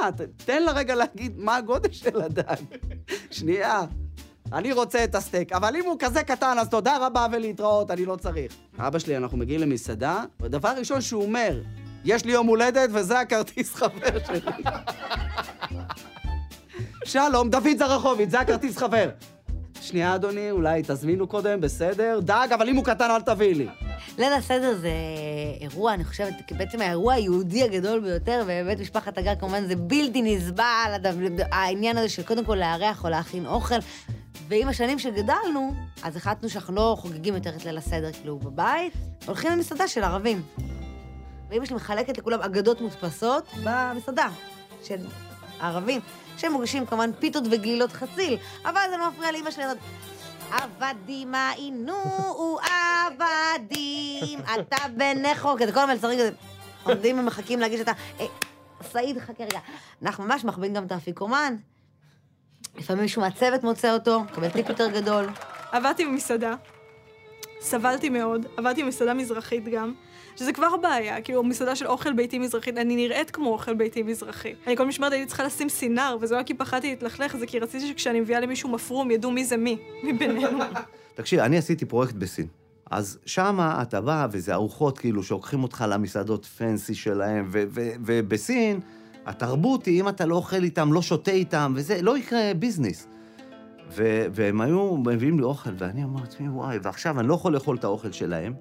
תן 0.46 0.64
לה 0.64 0.72
רגע 0.72 0.96
להגיד 0.96 1.38
מה 1.38 1.56
הגודל 1.56 1.92
של 1.92 2.22
הדג. 2.22 2.56
שנייה. 3.32 3.82
אני 4.54 4.74
רוצה 4.74 5.04
את 5.04 5.16
הסטייק, 5.16 5.54
אבל 5.54 5.76
אם 5.76 5.86
הוא 5.86 5.96
כזה 6.00 6.24
קטן, 6.24 6.56
אז 6.60 6.70
תודה 6.70 6.98
רבה 7.08 7.28
ולהתראות, 7.32 7.92
אני 7.92 8.06
לא 8.06 8.16
צריך. 8.16 8.54
אבא 8.80 9.00
שלי, 9.00 9.18
אנחנו 9.18 9.38
מגיעים 9.38 9.62
למסעדה, 9.62 10.24
ודבר 10.42 10.74
ראשון 10.78 11.02
שהוא 11.02 11.24
אומר, 11.24 11.62
יש 12.06 12.26
לי 12.26 12.32
יום 12.32 12.48
הולדת 12.48 12.90
וזה 12.94 13.20
הכרטיס 13.20 13.76
חבר 13.76 14.20
שלי. 14.28 14.40
שלום, 17.06 17.50
דוד 17.50 17.78
זרחוביץ, 17.78 18.32
זה 18.32 18.40
הכרטיס 18.40 18.78
חבר. 18.78 19.10
שנייה, 19.82 20.16
אדוני, 20.16 20.52
אולי 20.52 20.82
תזמינו 20.88 21.28
קודם, 21.28 21.62
בסדר? 21.62 22.20
דג, 22.24 22.48
אבל 22.54 22.70
אם 22.70 22.76
הוא 22.76 22.86
קטן, 22.86 23.12
אל 23.12 23.22
תביאי 23.22 23.54
לי. 23.54 23.68
ליל 24.18 24.34
הסדר 24.34 24.76
זה 24.82 24.92
אירוע, 25.62 25.94
אני 25.94 26.04
חושבת, 26.06 26.52
בעצם 26.58 26.82
האירוע 26.82 27.14
היהודי 27.14 27.64
הגדול 27.64 28.00
ביותר, 28.00 28.44
ובבית 28.44 28.80
משפחת 28.80 29.18
הגר 29.18 29.36
כמובן 29.36 29.68
זה 29.68 29.76
בלתי 29.76 30.22
נסבל, 30.22 30.92
העניין 31.52 31.98
הזה 31.98 32.10
של 32.10 32.24
קודם 32.24 32.46
כל 32.46 32.56
לארח 32.56 33.04
או 33.04 33.10
להכין 33.10 33.46
אוכל. 33.46 33.76
ועם 34.48 34.68
השנים 34.68 35.00
שגדלנו, 35.00 35.74
אז 36.04 36.16
החלטנו 36.16 36.50
שאנחנו 36.50 36.76
לא 36.76 36.98
חוגגים 37.00 37.36
יותר 37.36 37.50
את 37.50 37.66
ליל 37.66 37.78
הסדר 37.78 38.12
כאילו 38.12 38.40
בבית, 38.40 38.94
הולכים 39.26 39.52
למסעדה 39.52 39.88
של 39.88 40.04
ערבים. 40.04 40.42
ואמא 41.50 41.66
שלי 41.66 41.76
מחלקת 41.76 42.18
לכולם 42.18 42.42
אגדות 42.42 42.82
מודפסות 42.82 43.48
במסעדה 43.64 44.30
של 44.84 44.98
הערבים, 45.60 46.02
שהם 46.38 46.52
מוגשים 46.52 46.86
כמובן 46.86 47.10
פיתות 47.20 47.44
וגלילות 47.52 47.92
חציל, 47.92 48.38
אבל 48.66 48.82
זה 48.90 48.98
לא 48.98 49.10
מפריע 49.10 49.32
לאמא 49.32 49.52
שלי. 49.52 49.64
עבדים 50.52 51.36
היינו 51.36 52.60
עבדים, 52.62 54.40
אתה 54.54 54.78
בנכו, 54.98 55.56
כזה 55.60 55.72
כל 55.72 55.80
המלצרים 55.80 56.20
כזה 56.20 56.32
עומדים 56.84 57.20
ומחכים 57.20 57.60
להגיש 57.60 57.82
את 57.82 57.88
ה... 57.88 57.92
אה, 58.20 58.26
סעיד, 58.82 59.20
חכה 59.20 59.44
רגע. 59.44 59.60
אנחנו 60.04 60.24
ממש 60.24 60.46
מחביאים 60.46 60.74
גם 60.74 60.86
את 60.86 60.92
האפיקומן. 60.92 61.56
לפעמים 62.76 63.02
מישהו 63.02 63.22
מהצוות 63.22 63.64
מוצא 63.64 63.94
אותו, 63.94 64.24
מקבל 64.24 64.50
טיפ 64.50 64.70
יותר 64.70 64.90
גדול. 64.92 65.30
עבדתי 65.72 66.06
במסעדה, 66.06 66.54
סבלתי 67.68 68.10
מאוד, 68.10 68.46
עבדתי 68.58 68.84
במסעדה 68.84 69.14
מזרחית 69.14 69.66
גם, 69.66 69.94
שזה 70.36 70.54
כבר 70.54 70.78
בעיה, 70.78 71.22
כאילו 71.22 71.44
מסעדה 71.44 71.76
של 71.76 71.88
אוכל 71.88 72.14
ביתי 72.14 72.40
מזרחית, 72.40 72.78
אני 72.78 72.96
נראית 72.96 73.32
כמו 73.32 73.50
אוכל 73.50 73.74
ביתי 73.74 74.04
מזרחי. 74.04 74.54
אני 74.68 74.78
כל 74.78 74.86
משמרת 74.86 75.12
הייתי 75.12 75.28
צריכה 75.28 75.44
לשים 75.44 75.70
סינר, 75.70 76.18
וזה 76.22 76.36
לא 76.36 76.44
כי 76.44 76.54
פחדתי 76.54 76.90
להתלכלך, 76.90 77.38
זה 77.38 77.48
כי 77.48 77.60
רציתי 77.60 77.88
שכשאני 77.88 78.20
מביאה 78.20 78.40
למישהו 78.40 78.70
מפרום, 78.70 79.12
ידעו 79.12 79.32
מי 79.32 79.46
זה 79.46 79.58
מי, 79.58 79.78
מבינינו. 80.04 80.60
תקשיב, 81.16 81.40
אני 81.40 81.58
עשיתי 81.58 81.86
פרויקט 81.86 82.14
בסין. 82.14 82.48
אז 82.92 83.20
שמה 83.26 83.82
אתה 83.82 84.02
בא, 84.02 84.28
וזה 84.32 84.54
ארוחות 84.54 84.98
כאילו 84.98 85.24
שלוקחים 85.24 85.64
אותך 85.64 85.86
למסעדות 85.88 86.46
פנסי 86.46 86.96
שלהם, 86.96 87.46
ובסין, 88.06 88.80
התרבות 89.26 89.86
היא, 89.86 90.02
אם 90.02 90.10
אתה 90.10 90.26
לא 90.26 90.36
אוכל 90.36 90.64
איתם, 90.64 90.94
לא 90.94 91.02
שותה 91.02 91.32
איתם, 91.32 91.74
וזה, 91.76 92.02
לא 92.02 92.18
יקרה 92.18 92.52
ביזנס. 92.60 93.08
ו- 93.92 94.26
והם 94.32 94.62
היו 94.62 94.98
מביאים 94.98 95.40
לי 95.40 95.44
אוכל, 95.44 95.70
ואני 95.78 96.04
אומר 96.04 96.22
לעצמי, 96.22 96.50
וואי, 96.50 96.78
ועכשיו 96.84 97.20
אני 97.20 97.28
לא 97.28 97.34
יכול 97.34 97.54
לאכול 97.54 97.76
את 97.76 97.84
האוכל 97.84 98.12
שלהם, 98.12 98.54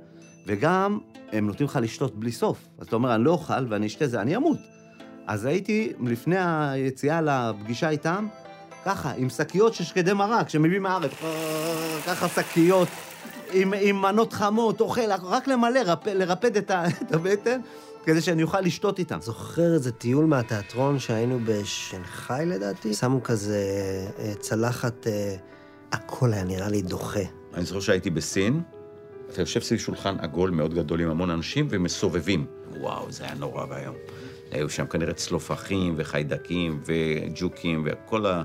וגם 0.47 0.99
הם 1.33 1.47
נותנים 1.47 1.69
לך 1.69 1.79
לשתות 1.83 2.17
בלי 2.21 2.33
סוף. 2.33 2.69
אז 2.79 2.87
אתה 2.87 2.97
אומר, 2.97 3.15
אני 3.15 3.25
לא 3.25 3.31
אוכל 3.31 3.67
ואני 3.69 3.87
אשתה 3.87 4.07
זה, 4.07 4.21
אני 4.21 4.37
אמות. 4.37 4.59
אז 5.27 5.45
הייתי, 5.45 5.93
לפני 6.07 6.37
היציאה 6.39 7.21
לפגישה 7.21 7.89
איתם, 7.89 8.27
ככה, 8.85 9.13
עם 9.17 9.31
שקיות 9.31 9.75
של 9.75 9.85
שקדי 9.85 10.13
מרק 10.13 10.49
שמביאים 10.49 10.83
מהארץ, 10.83 11.11
ככה 12.07 12.29
שקיות, 12.29 12.89
עם, 13.53 13.75
עם 13.81 14.03
מנות 14.03 14.33
חמות, 14.33 14.81
אוכל, 14.81 15.13
רק 15.23 15.49
למלא, 15.49 15.81
רפ, 15.87 16.07
לרפד 16.07 16.57
את 16.57 16.71
הבטן, 17.15 17.61
כדי 18.07 18.21
שאני 18.21 18.43
אוכל 18.43 18.61
לשתות 18.61 18.99
איתם. 18.99 19.21
זוכר 19.21 19.75
איזה 19.75 19.93
טיול 19.93 20.25
מהתיאטרון 20.25 20.99
שהיינו 20.99 21.39
בשנגחאי 21.45 22.47
לדעתי? 22.47 22.95
שמו 22.95 23.23
כזה 23.23 23.61
אה, 24.19 24.35
צלחת, 24.41 25.07
אה, 25.07 25.37
הכל 25.93 26.33
היה 26.33 26.45
נראה 26.45 26.69
לי 26.69 26.83
דוחה. 26.83 27.21
אני 27.55 27.65
זוכר 27.65 27.81
שהייתי 27.81 28.11
בסין, 28.11 28.61
אתה 29.31 29.43
יושב 29.43 29.61
סביב 29.61 29.81
שולחן 29.81 30.17
עגול 30.19 30.51
מאוד 30.51 30.75
גדול 30.75 31.01
עם 31.01 31.11
המון 31.11 31.31
אנשים 31.31 31.67
ומסובבים. 31.71 32.47
וואו, 32.81 33.13
זה 33.13 33.25
היה 33.25 33.35
נורא 33.35 33.67
ואיום. 33.71 33.95
היו 34.51 34.71
שם 34.71 34.87
כנראה 34.87 35.13
צלופחים 35.13 35.95
וחיידקים 35.97 36.83
וג'וקים 36.87 37.87
וכל 37.87 38.27
ה... 38.27 38.43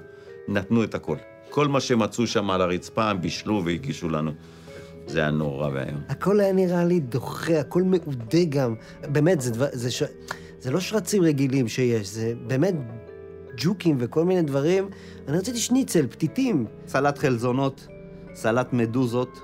נתנו 0.47 0.83
את 0.83 0.95
הכל. 0.95 1.17
כל 1.49 1.67
מה 1.67 1.79
שמצאו 1.79 2.27
שם 2.27 2.49
על 2.49 2.61
הרצפה 2.61 3.09
הם 3.09 3.21
בישלו 3.21 3.61
והגישו 3.65 4.09
לנו. 4.09 4.31
זה 5.07 5.19
היה 5.19 5.31
נורא 5.31 5.69
ואיום. 5.73 6.01
הכל 6.09 6.39
היה 6.39 6.53
נראה 6.53 6.85
לי 6.85 6.99
דוחה, 6.99 7.59
הכל 7.59 7.83
מעודה 7.83 8.43
גם. 8.49 8.75
באמת, 9.01 9.41
זה, 9.41 9.51
דבר, 9.51 9.67
זה, 9.71 9.91
ש... 9.91 10.03
זה 10.59 10.71
לא 10.71 10.79
שרצים 10.79 11.23
רגילים 11.23 11.67
שיש, 11.67 12.07
זה 12.07 12.33
באמת 12.47 12.75
ג'וקים 13.57 13.97
וכל 13.99 14.25
מיני 14.25 14.41
דברים. 14.41 14.89
אני 15.27 15.37
רציתי 15.37 15.59
שניצל, 15.59 16.07
פתיתים. 16.07 16.65
סלט 16.87 17.17
חלזונות, 17.17 17.87
סלט 18.33 18.73
מדוזות. 18.73 19.41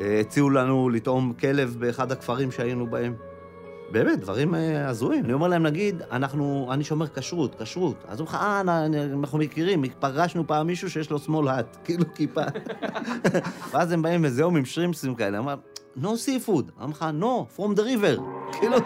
אה, 0.00 0.20
הציעו 0.20 0.50
לנו 0.50 0.88
לטעום 0.88 1.32
כלב 1.40 1.76
באחד 1.78 2.12
הכפרים 2.12 2.50
שהיינו 2.50 2.90
בהם. 2.90 3.14
באמת, 3.90 4.20
דברים 4.20 4.54
אה, 4.54 4.88
הזויים. 4.88 5.24
אני 5.24 5.32
אומר 5.32 5.48
להם, 5.48 5.62
נגיד, 5.62 6.02
אנחנו, 6.12 6.68
אני 6.72 6.84
שומר 6.84 7.06
כשרות, 7.08 7.62
כשרות. 7.62 8.04
אז 8.08 8.20
אומרים 8.20 8.36
לך, 8.36 8.42
אה, 8.42 8.60
אנחנו 9.12 9.38
מכירים, 9.38 9.84
פגשנו 10.00 10.46
פעם 10.46 10.66
מישהו 10.66 10.90
שיש 10.90 11.10
לו 11.10 11.16
small 11.16 11.46
hat, 11.46 11.76
כאילו 11.84 12.14
כיפה. 12.14 12.40
ואז 13.70 13.92
הם 13.92 14.02
באים 14.02 14.24
וזהו 14.24 14.56
עם 14.56 14.64
שרימפסים 14.64 15.14
כאלה, 15.14 15.38
אמר, 15.38 15.54
no 16.02 16.06
seafood. 16.06 16.82
אמר 16.82 16.90
לך, 16.90 17.06
no, 17.20 17.58
from 17.58 17.78
the 17.78 17.82
river. 17.82 18.20
כאילו... 18.58 18.76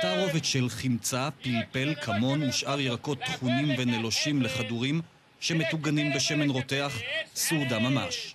תערובת 0.00 0.44
של 0.44 0.68
חמצה, 0.68 1.28
פלפל, 1.42 1.94
כמון 2.02 2.42
ושאר 2.42 2.80
ירקות 2.80 3.18
טחונים 3.18 3.68
ונלושים 3.78 4.42
לכדורים 4.42 5.00
שמטוגנים 5.40 6.12
בשמן 6.14 6.50
רותח, 6.50 6.92
סעודה 7.38 7.78
ממש. 7.78 8.34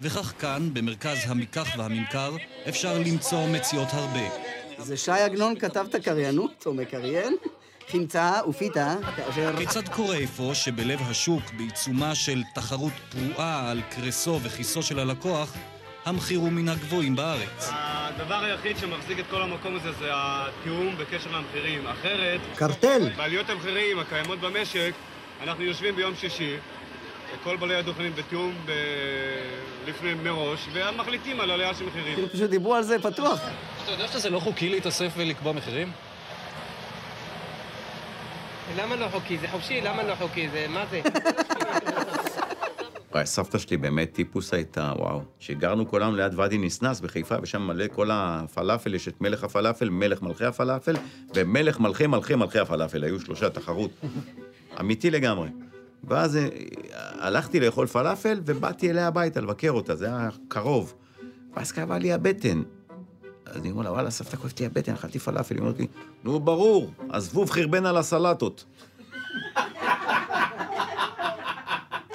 וכך 0.00 0.32
כאן, 0.38 0.74
במרכז 0.74 1.18
המיקח 1.26 1.68
והממכר, 1.78 2.36
אפשר 2.68 2.98
למצוא 2.98 3.46
מציאות 3.48 3.88
הרבה. 3.92 4.28
זה 4.78 4.96
שי 4.96 5.10
עגנון 5.10 5.58
כתב 5.58 5.86
את 5.90 5.94
הקריינות, 5.94 6.62
או 6.66 6.74
מקריין? 6.74 7.36
חמצה 7.88 8.32
ופיתה, 8.48 8.94
כאשר... 9.16 9.56
כיצד 9.58 9.88
קורה 9.88 10.16
אפוא 10.24 10.54
שבלב 10.54 10.98
השוק, 11.02 11.42
בעיצומה 11.56 12.14
של 12.14 12.42
תחרות 12.54 12.92
פרועה 13.08 13.70
על 13.70 13.80
קרסו 13.90 14.40
וכיסו 14.42 14.82
של 14.82 14.98
הלקוח, 14.98 15.52
המחיר 16.04 16.38
הוא 16.38 16.52
מן 16.52 16.68
הגבוהים 16.68 17.16
בארץ. 17.16 17.68
הדבר 17.70 18.44
היחיד 18.44 18.78
שמחזיק 18.78 19.18
את 19.18 19.24
כל 19.30 19.42
המקום 19.42 19.76
הזה 19.76 19.92
זה 19.92 20.08
התיאום 20.12 20.96
בקשר 20.98 21.30
למחירים. 21.30 21.86
אחרת... 21.86 22.40
קרטל. 22.56 23.10
בעליות 23.16 23.50
המחירים 23.50 23.98
הקיימות 23.98 24.40
במשק, 24.40 24.92
אנחנו 25.42 25.64
יושבים 25.64 25.96
ביום 25.96 26.14
שישי, 26.14 26.56
כל 27.44 27.56
בעלי 27.56 27.74
הדוכנים 27.74 28.12
בתיאום 28.14 28.54
ב... 28.66 28.72
לפני 29.86 30.14
מראש, 30.14 30.68
ומחליטים 30.72 31.40
על 31.40 31.50
עלייה 31.50 31.74
של 31.74 31.84
מחירים. 31.84 32.14
כאילו 32.14 32.28
פשוט 32.28 32.50
דיברו 32.50 32.74
על 32.74 32.82
זה 32.82 32.98
פתוח. 32.98 33.40
אתה 33.84 33.92
יודע 33.92 34.08
שזה 34.08 34.30
לא 34.30 34.38
חוקי 34.38 34.68
להתאסף 34.68 35.12
ולקבוע 35.16 35.52
מחירים? 35.52 35.92
למה 38.76 38.96
לא 38.96 39.08
חוקי? 39.08 39.38
זה 39.38 39.48
חופשי, 39.48 39.80
למה 39.80 40.02
לא 40.02 40.14
חוקי? 40.14 40.48
זה, 40.48 40.66
מה 40.68 40.84
זה? 40.90 41.00
וואי, 43.12 43.26
סבתא 43.26 43.58
שלי 43.58 43.76
באמת 43.76 44.12
טיפוס 44.12 44.54
הייתה, 44.54 44.92
וואו. 44.96 45.22
שגרנו 45.38 45.88
כולנו 45.88 46.16
ליד 46.16 46.38
ואדי 46.38 46.58
ניסנאס 46.58 47.00
בחיפה, 47.00 47.34
ושם 47.42 47.62
מלא 47.62 47.84
כל 47.92 48.08
הפלאפל, 48.12 48.94
יש 48.94 49.08
את 49.08 49.20
מלך 49.20 49.44
הפלאפל, 49.44 49.88
מלך 49.88 50.22
מלכי 50.22 50.44
הפלאפל, 50.44 50.94
ומלך 51.34 51.80
מלכי 51.80 52.06
מלכי 52.06 52.34
מלכי 52.34 52.58
הפלאפל, 52.58 53.04
היו 53.04 53.20
שלושה 53.20 53.50
תחרות. 53.50 53.90
אמיתי 54.80 55.10
לגמרי. 55.10 55.48
ואז 56.08 56.36
אה, 56.36 56.48
הלכתי 57.18 57.60
לאכול 57.60 57.86
פלאפל, 57.86 58.40
ובאתי 58.44 58.90
אליה 58.90 59.06
הביתה 59.06 59.40
לבקר 59.40 59.70
אותה, 59.70 59.96
זה 59.96 60.06
היה 60.06 60.28
קרוב. 60.48 60.94
ואז 61.56 61.72
כאבה 61.72 61.98
לי 61.98 62.12
הבטן. 62.12 62.62
אז 63.46 63.56
אני 63.56 63.70
אומר 63.70 63.82
לה, 63.82 63.92
וואלה, 63.92 64.10
סבתא 64.10 64.36
כואבת 64.36 64.60
לי 64.60 64.66
הבטן, 64.66 64.92
אכלתי 64.92 65.18
פלאפל. 65.18 65.54
היא 65.54 65.60
אומרת 65.60 65.78
לי, 65.78 65.86
נו, 66.24 66.40
ברור, 66.40 66.90
הזבוב 67.10 67.50
חרבן 67.50 67.86
על 67.86 67.96
הסלטות. 67.96 68.64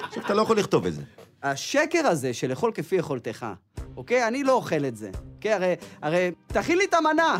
עכשיו, 0.02 0.22
אתה 0.24 0.34
לא 0.34 0.42
יכול 0.42 0.58
לכתוב 0.58 0.86
את 0.86 0.94
זה. 0.94 1.02
השקר 1.42 2.06
הזה 2.06 2.34
של 2.34 2.48
לאכול 2.50 2.72
כפי 2.74 2.96
יכולתך, 2.96 3.46
אוקיי? 3.96 4.28
אני 4.28 4.44
לא 4.44 4.52
אוכל 4.52 4.84
את 4.84 4.96
זה. 4.96 5.10
אוקיי? 5.34 5.52
הרי, 5.52 5.74
הרי, 6.02 6.30
תכין 6.46 6.78
לי 6.78 6.84
את 6.84 6.94
המנה, 6.94 7.38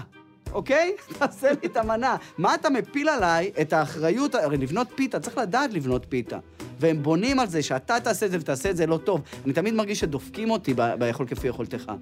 אוקיי? 0.53 0.93
תעשה 1.19 1.51
לי 1.51 1.69
את 1.69 1.77
המנה. 1.77 2.17
מה 2.39 2.55
אתה 2.55 2.71
מפיל 2.71 3.09
עליי 3.09 3.51
את 3.61 3.73
האחריות, 3.73 4.35
הרי 4.35 4.57
לבנות 4.57 4.89
פיתה, 4.95 5.21
צריך 5.21 5.39
לדעת 5.39 5.73
לבנות 5.73 6.07
פיתה. 6.09 6.39
והם 6.81 7.03
בונים 7.03 7.41
על 7.41 7.49
זה 7.49 7.63
שאתה 7.63 8.01
תעשה 8.01 8.27
את 8.27 8.31
זה 8.31 8.37
ותעשה 8.41 8.71
את 8.71 8.77
זה 8.77 8.87
לא 8.87 8.97
טוב. 8.97 9.21
אני 9.45 9.53
תמיד 9.53 9.75
מרגיש 9.75 10.01
שדופקים 10.01 10.51
אותי 10.51 10.75
ב- 10.75 10.95
ביכול 10.99 11.27
כפי 11.27 11.49
יכולתך. 11.49 11.93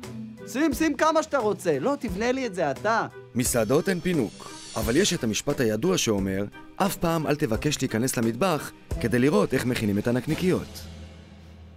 שים, 0.47 0.75
שים 0.75 0.95
כמה 0.95 1.23
שאתה 1.23 1.39
רוצה. 1.39 1.79
לא, 1.79 1.95
תבנה 2.01 2.33
לי 2.33 2.47
את 2.47 2.55
זה 2.55 2.71
אתה. 2.71 3.07
מסעדות 3.35 3.89
הן 3.89 4.01
פינוק, 4.01 4.51
אבל 4.77 4.97
יש 4.97 5.13
את 5.13 5.25
המשפט 5.25 5.61
הידוע 5.61 5.99
שאומר, 5.99 6.45
אף 6.77 6.97
פעם 6.97 7.27
אל 7.27 7.37
תבקש 7.37 7.79
להיכנס 7.81 8.17
למטבח 8.17 8.73
כדי 9.01 9.19
לראות 9.19 9.55
איך 9.55 9.67
מכינים 9.67 9.99
את 9.99 10.07
הנקניקיות. 10.09 10.81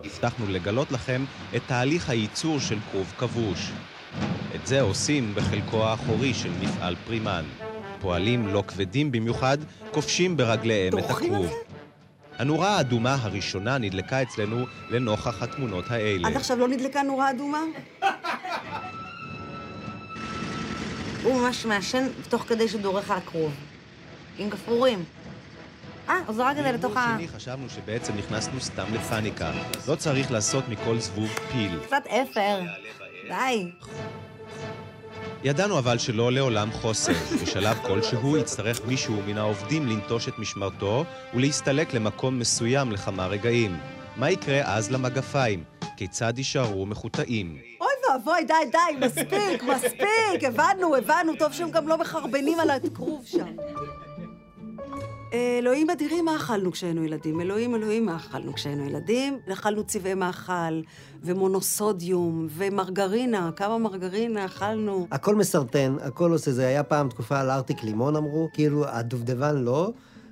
הבטחנו 0.03 0.45
לגלות 0.49 0.91
לכם 0.91 1.25
את 1.55 1.61
תהליך 1.67 2.09
הייצור 2.09 2.59
של 2.59 2.77
כרוב 2.91 3.13
כבוש. 3.17 3.71
את 4.55 4.67
זה 4.67 4.81
עושים 4.81 5.35
בחלקו 5.35 5.83
האחורי 5.83 6.33
של 6.33 6.49
מפעל 6.61 6.95
פרימן. 7.07 7.45
פועלים 8.01 8.47
לא 8.47 8.63
כבדים 8.67 9.11
במיוחד 9.11 9.57
כובשים 9.91 10.37
ברגליהם 10.37 10.97
את 10.97 11.09
הכרוב. 11.09 11.53
הנורה 12.39 12.77
האדומה 12.77 13.17
הראשונה 13.21 13.77
נדלקה 13.77 14.21
אצלנו 14.21 14.65
לנוכח 14.89 15.43
התמונות 15.43 15.91
האלה. 15.91 16.27
עד 16.27 16.35
עכשיו 16.35 16.57
לא 16.57 16.67
נדלקה 16.67 17.01
נורה 17.01 17.29
אדומה? 17.29 17.63
הוא 21.23 21.41
ממש 21.41 21.65
מעשן 21.65 22.07
תוך 22.29 22.41
כדי 22.41 22.67
שדורך 22.67 23.11
על 23.11 23.17
הכרוב. 23.17 23.53
עם 24.37 24.49
גפרורים. 24.49 25.03
אה, 26.09 26.15
זרק 26.29 26.57
את 26.57 26.63
זה 26.63 26.71
לתוך 26.71 26.97
ה... 26.97 27.15
שני 27.17 27.27
חשבנו 27.27 27.69
שבעצם 27.69 28.13
נכנסנו 28.17 28.61
סתם 28.61 28.93
לפאניקה. 28.93 29.51
לא 29.87 29.95
צריך 29.95 30.31
לעשות 30.31 30.69
מכל 30.69 30.99
זבוב 30.99 31.29
פיל. 31.51 31.79
קצת 31.85 32.03
אפר. 32.07 32.59
די. 33.27 33.71
ידענו 35.43 35.77
אבל 35.77 35.97
שלא 35.97 36.31
לעולם 36.31 36.71
חוסר. 36.71 37.13
בשלב 37.43 37.77
כלשהו 37.87 38.37
יצטרך 38.37 38.85
מישהו 38.85 39.21
מן 39.27 39.37
העובדים 39.37 39.87
לנטוש 39.87 40.27
את 40.27 40.39
משמרתו 40.39 41.05
ולהסתלק 41.33 41.93
למקום 41.93 42.39
מסוים 42.39 42.91
לכמה 42.91 43.27
רגעים. 43.27 43.79
מה 44.15 44.31
יקרה 44.31 44.61
אז 44.75 44.91
למגפיים? 44.91 45.63
כיצד 45.97 46.33
יישארו 46.37 46.85
מחוטאים? 46.85 47.57
אוי 47.81 47.89
ואבוי, 48.09 48.43
די, 48.43 48.53
די, 48.71 49.05
מספיק, 49.05 49.63
מספיק, 49.63 50.43
הבנו, 50.43 50.95
הבנו, 50.95 51.35
טוב 51.39 51.53
שהם 51.53 51.71
גם 51.71 51.87
לא 51.87 51.97
מחרבנים 51.97 52.59
על 52.59 52.69
הכרוב 52.69 53.25
שם. 53.25 53.55
אלוהים 55.33 55.89
אדירים, 55.89 56.25
מה 56.25 56.35
אכלנו 56.35 56.71
כשהיינו 56.71 57.03
ילדים? 57.03 57.41
אלוהים, 57.41 57.75
אלוהים, 57.75 58.05
מה 58.05 58.15
אכלנו 58.15 58.53
כשהיינו 58.53 58.85
ילדים? 58.85 59.39
אכלנו 59.53 59.83
צבעי 59.83 60.13
מאכל, 60.13 60.81
ומונוסודיום, 61.23 62.47
ומרגרינה, 62.49 63.49
כמה 63.55 63.77
מרגרינה 63.77 64.45
אכלנו. 64.45 65.07
הכל 65.11 65.35
מסרטן, 65.35 65.95
הכל 66.01 66.31
עושה, 66.31 66.51
זה 66.51 66.67
היה 66.67 66.83
פעם 66.83 67.09
תקופה 67.09 67.39
על 67.39 67.49
ארטיק 67.49 67.83
לימון 67.83 68.15
אמרו, 68.15 68.49
כאילו 68.53 68.85
הדובדבן 68.87 69.57
לא, 69.57 69.91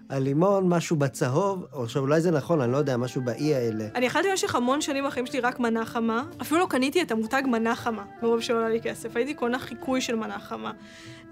הלימון 0.09 0.69
משהו 0.69 0.95
בצהוב, 0.95 1.65
או 1.73 1.83
עכשיו 1.83 2.01
אולי 2.01 2.21
זה 2.21 2.31
נכון, 2.31 2.61
אני 2.61 2.71
לא 2.71 2.77
יודע, 2.77 2.97
משהו 2.97 3.21
באי 3.21 3.55
האלה. 3.55 3.85
אני 3.95 4.07
אכלתי 4.07 4.27
במשך 4.29 4.55
המון 4.55 4.81
שנים 4.81 5.05
בחיים 5.07 5.25
שלי 5.25 5.39
רק 5.39 5.59
מנה 5.59 5.85
חמה. 5.85 6.23
אפילו 6.41 6.59
לא 6.59 6.65
קניתי 6.69 7.01
את 7.01 7.11
המותג 7.11 7.41
מנה 7.45 7.75
חמה, 7.75 8.05
מרוב 8.21 8.41
שעולה 8.41 8.69
לי 8.69 8.81
כסף. 8.81 9.15
הייתי 9.15 9.33
קונה 9.33 9.59
חיקוי 9.59 10.01
של 10.01 10.15
מנה 10.15 10.39
חמה. 10.39 10.71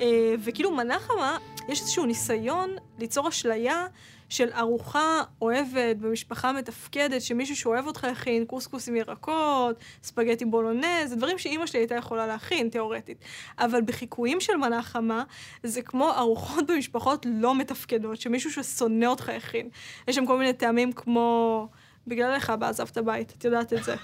אה, 0.01 0.35
וכאילו 0.43 0.71
מנה 0.71 0.99
חמה, 0.99 1.37
יש 1.69 1.81
איזשהו 1.81 2.05
ניסיון 2.05 2.69
ליצור 2.99 3.29
אשליה 3.29 3.87
של 4.29 4.49
ארוחה 4.57 5.21
אוהבת 5.41 5.95
במשפחה 5.99 6.51
מתפקדת, 6.53 7.21
שמישהו 7.21 7.55
שאוהב 7.55 7.87
אותך 7.87 8.03
הכין, 8.03 8.45
קוסקוס 8.45 8.89
עם 8.89 8.95
ירקות, 8.95 9.75
ספגטי 10.03 10.45
בולונז, 10.45 11.09
זה 11.09 11.15
דברים 11.15 11.37
שאימא 11.37 11.65
שלי 11.65 11.79
הייתה 11.79 11.95
יכולה 11.95 12.27
להכין, 12.27 12.69
תיאורטית. 12.69 13.17
אבל 13.59 13.81
בחיקויים 13.81 14.39
של 14.39 14.57
מנה 14.57 14.83
חמה, 14.83 15.23
זה 15.63 15.81
כמו 15.81 16.11
ארוחות 16.11 16.67
במשפחות 16.67 17.25
לא 17.29 17.55
מתפקדות, 17.55 18.21
שמישהו 18.21 18.51
ששונא 18.51 19.05
אותך 19.05 19.29
הכין. 19.29 19.69
יש 20.07 20.15
שם 20.15 20.25
כל 20.25 20.37
מיני 20.37 20.53
טעמים 20.53 20.91
כמו... 20.91 21.67
בגללך 22.07 22.49
אבא 22.49 22.69
עזב 22.69 22.87
את 22.91 22.97
הבית, 22.97 23.33
את 23.37 23.45
יודעת 23.45 23.73
את 23.73 23.83
זה. 23.83 23.95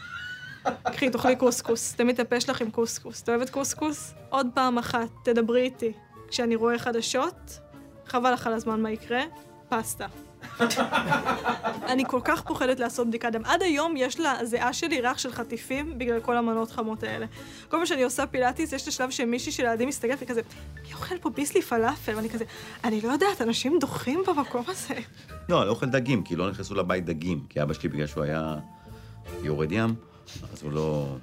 קחי, 0.84 1.10
תאכלי 1.10 1.36
קוסקוס, 1.36 1.94
תמיד 1.94 2.16
תטפש 2.16 2.50
לך 2.50 2.62
עם 2.62 2.72
קוסקוס. 2.72 3.22
את 3.22 3.30
אוהבת 3.30 3.50
קוסקוס? 3.50 4.14
עוד 4.30 4.48
פעם 4.54 4.78
אחת, 4.78 5.10
תדברי 5.24 5.62
איתי. 5.62 5.92
כשאני 6.28 6.56
רואה 6.56 6.80
חדשות, 6.80 7.60
חבל 8.06 8.34
לך 8.34 8.48
על 8.48 8.54
הזמן 8.54 8.82
מה 8.82 8.92
יקרה, 8.92 9.24
פסטה. 9.74 10.08
אני 11.88 12.04
כל 12.08 12.20
כך 12.24 12.42
פוחדת 12.42 12.80
לעשות 12.80 13.08
בדיקת 13.08 13.32
דם. 13.32 13.46
עד 13.46 13.62
היום 13.62 13.98
יש 13.98 14.20
לזיעה 14.20 14.74
שלי 14.74 15.02
ריח 15.02 15.18
של 15.18 15.32
חטיפים 15.32 15.98
בגלל 15.98 16.20
כל 16.20 16.38
המנות 16.38 16.72
חמות 16.72 17.04
האלה. 17.04 17.26
כל 17.70 17.78
פעם 17.78 17.86
שאני 17.86 18.04
עושה 18.04 18.26
פילאטיס, 18.26 18.74
יש 18.74 18.84
את 18.84 18.88
השלב 18.88 19.10
שמישהי 19.10 19.52
של 19.52 19.66
הילדים 19.66 19.88
מסתכלת 19.88 20.18
וכזה, 20.22 20.42
מי 20.84 20.94
אוכל 20.94 21.18
פה 21.18 21.30
ביסלי 21.30 21.62
פלאפל? 21.62 22.16
ואני 22.16 22.30
כזה, 22.30 22.46
אני 22.84 23.02
לא 23.02 23.12
יודעת, 23.12 23.42
אנשים 23.42 23.78
דוחים 23.80 24.24
במקום 24.28 24.64
הזה. 24.68 24.94
לא, 25.50 25.60
אני 25.60 25.68
לא 25.68 25.72
אוכל 25.72 25.86
דגים, 25.86 26.24
כי 26.24 26.36
לא 26.36 26.50
נכנסו 26.50 26.76
לבית 26.76 27.06
דגים. 27.06 27.46
כי 27.50 27.62
אבא 27.62 27.74
שלי, 27.74 27.90
בגלל 27.90 28.08
שהוא 28.08 28.24
היה 28.24 28.56
יורד 29.44 29.72
ים, 29.72 29.96
אז 30.54 30.64
הוא 30.64 30.72
לא... 30.72 31.16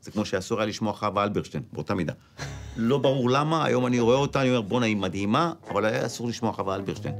זה 0.00 0.10
כמו 0.10 0.24
שאסור 0.24 0.58
היה 0.60 0.66
לשמוע 0.66 0.92
חווה 0.92 1.24
אלברשטיין, 1.24 1.62
באותה 1.72 1.94
מידה. 1.94 2.12
לא 2.76 2.98
ברור 2.98 3.30
למה, 3.30 3.64
היום 3.64 3.86
אני 3.86 4.00
רואה 4.00 4.16
אותה, 4.16 4.40
אני 4.40 4.48
אומר, 4.48 4.60
בואנה, 4.60 4.86
היא 4.86 4.96
מדהימה, 4.96 5.52
אבל 5.70 5.84
היה 5.84 6.06
אסור 6.06 6.28
לשמוע 6.28 6.52
חווה 6.52 6.74
אלברשטיין. 6.74 7.14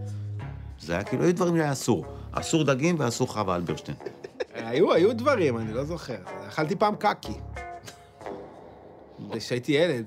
זה 0.81 0.93
היה 0.93 1.05
כאילו, 1.05 1.25
היו 1.25 1.35
דברים 1.35 1.57
שהיה 1.57 1.73
אסור. 1.73 2.05
אסור 2.33 2.65
דגים 2.65 2.97
ואסור 2.99 3.33
חווה 3.33 3.57
אלברשטיין. 3.57 3.97
היו, 4.55 4.93
היו 4.93 5.17
דברים, 5.17 5.59
אני 5.59 5.73
לא 5.73 5.85
זוכר. 5.85 6.19
אכלתי 6.49 6.77
פעם 6.77 6.97
קקי. 6.97 7.33
כשהייתי 9.33 9.73
ילד. 9.73 10.05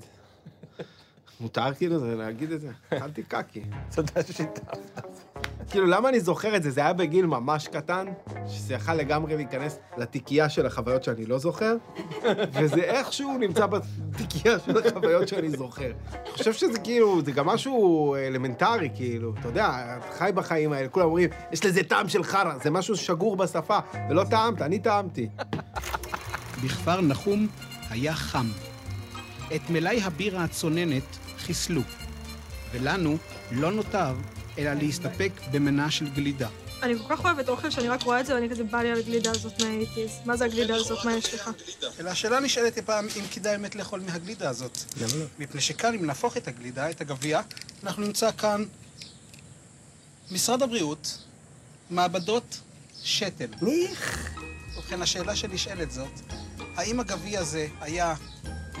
מותר 1.40 1.74
כאילו 1.74 1.98
זה 1.98 2.16
להגיד 2.16 2.52
את 2.52 2.60
זה? 2.60 2.70
אכלתי 2.90 3.22
קקי. 3.22 3.62
תודה 3.94 4.22
ששיתפת. 4.22 5.25
כאילו, 5.70 5.86
למה 5.86 6.08
אני 6.08 6.20
זוכר 6.20 6.56
את 6.56 6.62
זה? 6.62 6.70
זה 6.70 6.80
היה 6.80 6.92
בגיל 6.92 7.26
ממש 7.26 7.68
קטן, 7.68 8.06
שזה 8.48 8.74
יכל 8.74 8.94
לגמרי 8.94 9.36
להיכנס 9.36 9.78
לתיקייה 9.96 10.48
של 10.48 10.66
החוויות 10.66 11.04
שאני 11.04 11.26
לא 11.26 11.38
זוכר, 11.38 11.76
וזה 12.60 12.80
איכשהו 12.80 13.38
נמצא 13.38 13.66
בתיקייה 13.66 14.58
של 14.58 14.86
החוויות 14.86 15.28
שאני 15.28 15.50
זוכר. 15.50 15.90
אני 16.12 16.32
חושב 16.32 16.52
שזה 16.52 16.78
כאילו, 16.78 17.22
זה 17.24 17.32
גם 17.32 17.46
משהו 17.46 18.14
אלמנטרי, 18.16 18.90
כאילו, 18.94 19.34
אתה 19.40 19.48
יודע, 19.48 19.98
חי 20.18 20.30
בחיים 20.34 20.72
האלה, 20.72 20.88
כולם 20.88 21.06
אומרים, 21.06 21.30
יש 21.52 21.64
לזה 21.64 21.82
טעם 21.82 22.08
של 22.08 22.24
חרא, 22.24 22.58
זה 22.62 22.70
משהו 22.70 22.96
שגור 22.96 23.36
בשפה, 23.36 23.78
ולא 24.10 24.24
טעמת, 24.24 24.62
אני 24.62 24.78
טעמתי. 24.78 25.28
בכפר 26.64 27.00
נחום 27.00 27.46
היה 27.90 28.14
חם. 28.14 28.46
את 29.54 29.70
מלאי 29.70 30.02
הבירה 30.02 30.44
הצוננת 30.44 31.16
חיסלו, 31.38 31.80
ולנו 32.72 33.16
לא 33.52 33.72
נותר 33.72 34.12
אלא 34.58 34.72
להסתפק 34.74 35.32
במנה 35.50 35.90
של 35.90 36.08
גלידה. 36.08 36.48
אני 36.82 36.98
כל 36.98 37.16
כך 37.16 37.24
אוהבת 37.24 37.48
אוכל 37.48 37.70
שאני 37.70 37.88
רק 37.88 38.02
רואה 38.02 38.20
את 38.20 38.26
זה 38.26 38.34
ואני 38.34 38.50
כזה 38.50 38.64
בא 38.64 38.82
לי 38.82 38.90
על 38.90 38.98
הגלידה 38.98 39.30
הזאת 39.30 39.62
מהאיטיז. 39.62 40.10
מה 40.24 40.36
זה 40.36 40.44
הגלידה 40.44 40.76
הזאת? 40.76 41.04
מה 41.04 41.14
יש 41.14 41.34
לך? 41.34 41.50
אלא 42.00 42.10
השאלה 42.10 42.40
נשאלת 42.40 42.78
פעם 42.78 43.06
אם 43.16 43.24
כדאי 43.30 43.56
באמת 43.56 43.74
לאכול 43.74 44.00
מהגלידה 44.00 44.48
הזאת. 44.50 44.78
למה 45.00 45.14
לא? 45.16 45.24
מפני 45.38 45.60
שכאן, 45.60 45.94
אם 45.94 46.06
נהפוך 46.06 46.36
את 46.36 46.48
הגלידה, 46.48 46.90
את 46.90 47.00
הגביע, 47.00 47.40
אנחנו 47.84 48.02
נמצא 48.02 48.30
כאן 48.32 48.64
משרד 50.30 50.62
הבריאות, 50.62 51.18
מעבדות 51.90 52.60
שתל. 53.02 53.48
מיך. 53.62 54.34
ובכן, 54.78 55.02
השאלה 55.02 55.36
שנשאלת 55.36 55.90
זאת, 55.90 56.20
האם 56.76 57.00
הגביע 57.00 57.40
הזה 57.40 57.66
היה 57.80 58.14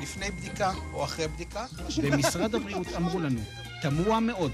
לפני 0.02 0.30
בדיקה 0.30 0.72
או 0.92 1.04
אחרי 1.04 1.28
בדיקה? 1.28 1.66
במשרד 2.02 2.54
הבריאות 2.54 2.86
אמרו 2.96 3.20
לנו, 3.20 3.40
תמוה 3.82 4.20
מאוד, 4.20 4.52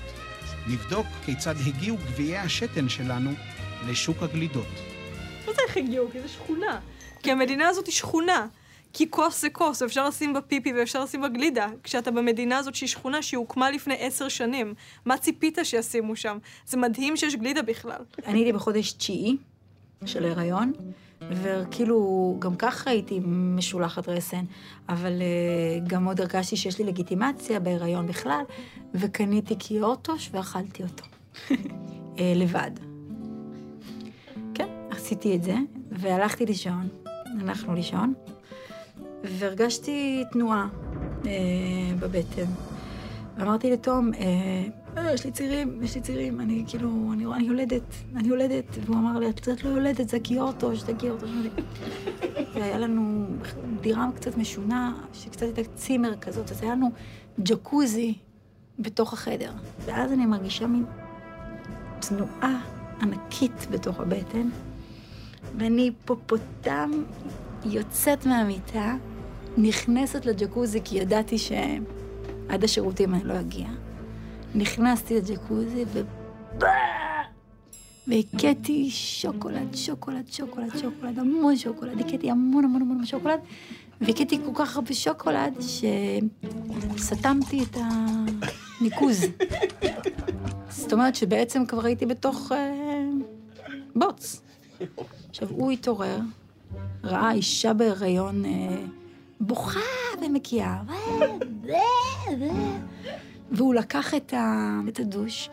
נבדוק 0.66 1.06
כיצד 1.24 1.54
הגיעו 1.66 1.96
גביעי 1.96 2.36
השתן 2.36 2.88
שלנו 2.88 3.30
לשוק 3.88 4.22
הגלידות. 4.22 4.66
מה 5.46 5.52
זה 5.52 5.62
איך 5.68 5.76
הגיעו? 5.76 6.10
כי 6.12 6.20
זה 6.20 6.28
שכונה. 6.28 6.80
כי 7.22 7.32
המדינה 7.32 7.68
הזאת 7.68 7.86
היא 7.86 7.94
שכונה. 7.94 8.46
כי 8.92 9.10
כוס 9.10 9.42
זה 9.42 9.50
כוס, 9.50 9.82
ואפשר 9.82 10.08
לשים 10.08 10.32
בה 10.32 10.40
פיפי 10.40 10.72
ואפשר 10.72 11.04
לשים 11.04 11.20
בה 11.20 11.28
גלידה. 11.28 11.68
כשאתה 11.82 12.10
במדינה 12.10 12.58
הזאת 12.58 12.74
שהיא 12.74 12.88
שכונה 12.88 13.22
שהיא 13.22 13.38
הוקמה 13.38 13.70
לפני 13.70 13.94
עשר 13.98 14.28
שנים. 14.28 14.74
מה 15.04 15.18
ציפית 15.18 15.58
שישימו 15.62 16.16
שם? 16.16 16.38
זה 16.66 16.76
מדהים 16.76 17.16
שיש 17.16 17.36
גלידה 17.36 17.62
בכלל. 17.62 18.00
אני 18.26 18.38
הייתי 18.38 18.52
בחודש 18.52 18.92
תשיעי 18.92 19.36
של 20.04 20.24
הריון, 20.24 20.72
וכאילו, 21.30 22.36
גם 22.38 22.56
ככה 22.56 22.90
הייתי 22.90 23.20
משולחת 23.26 24.08
רסן, 24.08 24.44
אבל 24.88 25.12
uh, 25.12 25.88
גם 25.88 26.04
עוד 26.04 26.20
הרגשתי 26.20 26.56
שיש 26.56 26.78
לי 26.78 26.84
לגיטימציה 26.84 27.60
בהיריון 27.60 28.06
בכלל, 28.06 28.42
וקניתי 28.94 29.56
קיורטוש 29.56 30.30
ואכלתי 30.32 30.82
אותו. 30.82 31.04
uh, 31.48 31.52
לבד. 32.40 32.70
כן, 34.54 34.68
עשיתי 34.90 35.36
את 35.36 35.42
זה, 35.42 35.56
והלכתי 35.90 36.46
לישון, 36.46 36.88
הלכנו 37.40 37.74
לישון, 37.74 38.14
והרגשתי 39.24 40.24
תנועה 40.32 40.68
uh, 41.22 41.26
בבטן. 41.98 42.50
ואמרתי 43.36 43.70
לתום, 43.70 44.10
uh, 44.12 44.81
אה, 44.96 45.12
יש 45.12 45.24
לי 45.24 45.30
צירים, 45.30 45.82
יש 45.82 45.94
לי 45.94 46.00
צירים, 46.00 46.40
אני 46.40 46.64
כאילו, 46.66 47.10
אני, 47.12 47.26
אני 47.26 47.44
יולדת, 47.44 47.82
אני 48.16 48.28
יולדת. 48.28 48.64
והוא 48.84 48.96
אמר 48.96 49.18
לי, 49.18 49.30
את 49.30 49.46
יודעת, 49.46 49.64
לא 49.64 49.70
יולדת, 49.70 50.08
זה 50.08 50.20
קיורטו, 50.20 50.76
שזה 50.76 50.92
קיורטו. 50.98 51.26
והיה 52.54 52.78
לנו 52.78 53.26
דירה 53.80 54.08
קצת 54.14 54.36
משונה, 54.36 54.94
שקצת 55.12 55.42
הייתה 55.42 55.62
צימר 55.74 56.16
כזאת, 56.16 56.50
אז 56.50 56.62
היה 56.62 56.72
לנו 56.72 56.90
ג'קוזי 57.40 58.14
בתוך 58.78 59.12
החדר. 59.12 59.52
ואז 59.84 60.12
אני 60.12 60.26
מרגישה 60.26 60.66
מין 60.66 60.84
תנועה 62.00 62.60
ענקית 63.02 63.66
בתוך 63.70 64.00
הבטן, 64.00 64.48
ואני 65.58 65.82
היפופוטם 65.82 66.90
יוצאת 67.64 68.26
מהמיטה, 68.26 68.94
נכנסת 69.56 70.26
לג'קוזי, 70.26 70.80
כי 70.84 70.98
ידעתי 70.98 71.38
שעד 71.38 72.64
השירותים 72.64 73.14
אני 73.14 73.24
לא 73.24 73.40
אגיע. 73.40 73.68
נכנסתי 74.54 75.14
לג'קוזי 75.16 75.84
ובא! 75.92 76.72
והכיתי 78.06 78.90
שוקולד, 78.90 79.74
שוקולד, 79.74 80.32
שוקולד, 80.32 80.70
שוקולד, 80.78 81.18
המון 81.18 81.56
שוקולד, 81.56 82.00
הכיתי 82.00 82.30
המון 82.30 82.64
המון 82.64 82.82
המון 82.82 83.06
שוקולד, 83.06 83.40
והכיתי 84.00 84.38
כל 84.44 84.50
כך 84.54 84.76
הרבה 84.76 84.94
שוקולד 84.94 85.54
שסתמתי 86.96 87.62
את 87.62 87.76
הניקוז. 88.80 89.24
זאת 90.70 90.92
אומרת 90.92 91.14
שבעצם 91.14 91.66
כבר 91.66 91.86
הייתי 91.86 92.06
בתוך 92.06 92.52
אה, 92.52 93.04
בוץ. 93.96 94.42
עכשיו, 95.30 95.48
הוא 95.50 95.70
התעורר, 95.70 96.18
ראה 97.04 97.32
אישה 97.32 97.72
בהיריון 97.72 98.44
אה, 98.44 98.50
בוכה 99.40 99.80
ומקיאה. 100.22 100.82
והוא 103.52 103.74
לקח 103.74 104.14
את, 104.14 104.32
ה... 104.32 104.78
את 104.88 105.00
הדוש 105.00 105.50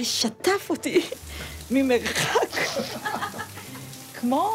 ושטף 0.00 0.70
אותי 0.70 1.02
ממרחק, 1.70 2.56
כמו 4.20 4.50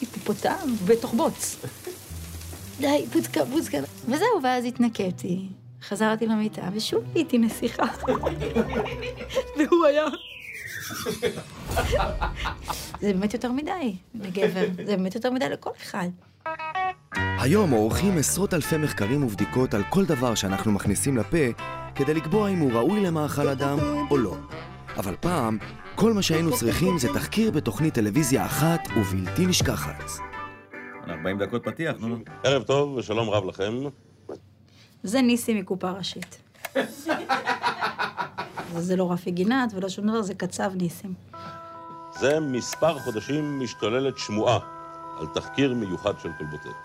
היפופוטם 0.00 0.74
בתוך 0.86 1.14
בוץ. 1.14 1.56
די, 2.80 3.06
בוצקה, 3.12 3.44
בוצקה. 3.44 3.78
וזהו, 4.04 4.42
ואז 4.42 4.64
התנקטי, 4.64 5.48
חזרתי 5.82 6.26
למיטה, 6.26 6.68
ושוב 6.72 7.04
הייתי 7.14 7.38
נסיכה. 7.38 7.84
והוא 9.56 9.84
היה... 9.86 10.04
זה 13.00 13.12
באמת 13.12 13.34
יותר 13.34 13.52
מדי 13.52 13.96
לגבר, 14.14 14.66
זה 14.76 14.96
באמת 14.96 15.14
יותר 15.14 15.30
מדי 15.30 15.48
לכל 15.48 15.70
אחד. 15.82 16.08
היום 17.14 17.70
עורכים 17.70 18.18
עשרות 18.18 18.54
אלפי 18.54 18.76
מחקרים 18.76 19.24
ובדיקות 19.24 19.74
על 19.74 19.82
כל 19.90 20.04
דבר 20.04 20.34
שאנחנו 20.34 20.72
מכניסים 20.72 21.16
לפה 21.16 21.36
כדי 21.96 22.14
לקבוע 22.14 22.48
אם 22.48 22.58
הוא 22.58 22.72
ראוי 22.72 23.00
למאכל 23.00 23.48
אדם 23.48 23.78
או 24.10 24.16
לא. 24.16 24.36
אבל 24.96 25.14
פעם, 25.20 25.58
כל 25.94 26.12
מה 26.12 26.22
שהיינו 26.22 26.56
צריכים 26.56 26.98
זה 26.98 27.08
תחקיר 27.14 27.50
בתוכנית 27.50 27.94
טלוויזיה 27.94 28.46
אחת 28.46 28.80
ובלתי 28.96 29.46
נשכחת. 29.46 30.02
40 31.08 31.38
דקות 31.38 31.64
פתיח, 31.64 31.96
נו. 32.00 32.16
ערב 32.44 32.62
טוב 32.62 32.96
ושלום 32.96 33.30
רב 33.30 33.44
לכם. 33.44 33.74
זה 35.02 35.22
ניסי 35.22 35.60
מקופה 35.60 35.90
ראשית. 35.90 36.38
זה 38.78 38.96
לא 38.96 39.12
רפי 39.12 39.30
גינת 39.30 39.72
ולא 39.74 39.88
שום 39.88 40.06
דבר, 40.06 40.22
זה 40.22 40.34
קצב 40.34 40.70
ניסים. 40.74 41.14
זה 42.18 42.40
מספר 42.40 42.98
חודשים 42.98 43.60
משתוללת 43.60 44.18
שמועה 44.18 44.58
על 45.18 45.26
תחקיר 45.34 45.74
מיוחד 45.74 46.12
של 46.22 46.28
כלבוטק. 46.38 46.76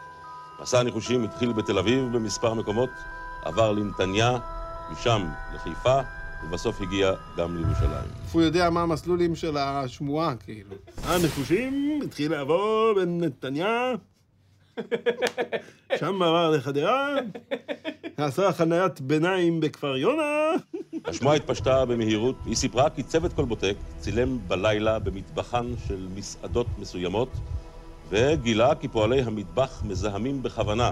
מסע 0.62 0.80
הניחושים 0.80 1.24
התחיל 1.24 1.54
בתל 1.54 1.78
אביב 1.78 2.04
במספר 2.04 2.54
מקומות, 2.54 2.90
עבר 3.46 3.72
לנתניה, 3.72 4.38
משם 4.92 5.28
לחיפה, 5.56 6.00
ובסוף 6.44 6.82
הגיע 6.82 7.14
גם 7.38 7.58
לירושלים. 7.58 8.10
איפה 8.24 8.40
הוא 8.40 8.42
יודע 8.42 8.70
מה 8.70 8.82
המסלולים 8.82 9.36
של 9.36 9.58
השמועה, 9.58 10.36
כאילו? 10.36 10.76
הניחושים 11.04 12.00
התחיל 12.06 12.32
לעבור 12.32 12.94
בנתניה, 12.96 13.92
שם 16.00 16.22
עבר 16.22 16.50
לחדרה, 16.50 17.16
עשה 18.18 18.52
חניית 18.52 19.02
ביניים 19.02 19.60
בכפר 19.60 19.98
יונה. 19.98 20.52
השמועה 21.06 21.36
התפשטה 21.36 21.86
במהירות. 21.86 22.36
היא 22.46 22.56
סיפרה 22.56 22.90
כי 22.90 23.04
צוות 23.04 23.34
כלבוטק 23.34 23.76
צילם 24.00 24.38
בלילה 24.48 25.00
במטבחן 25.00 25.66
של 25.88 26.08
מסעדות 26.16 26.68
מסוימות, 26.80 27.30
וגילה 28.10 28.76
כי 28.76 28.88
פועלי 28.88 29.22
המטבח 29.22 29.84
מזהמים 29.86 30.44
בכוונה, 30.44 30.92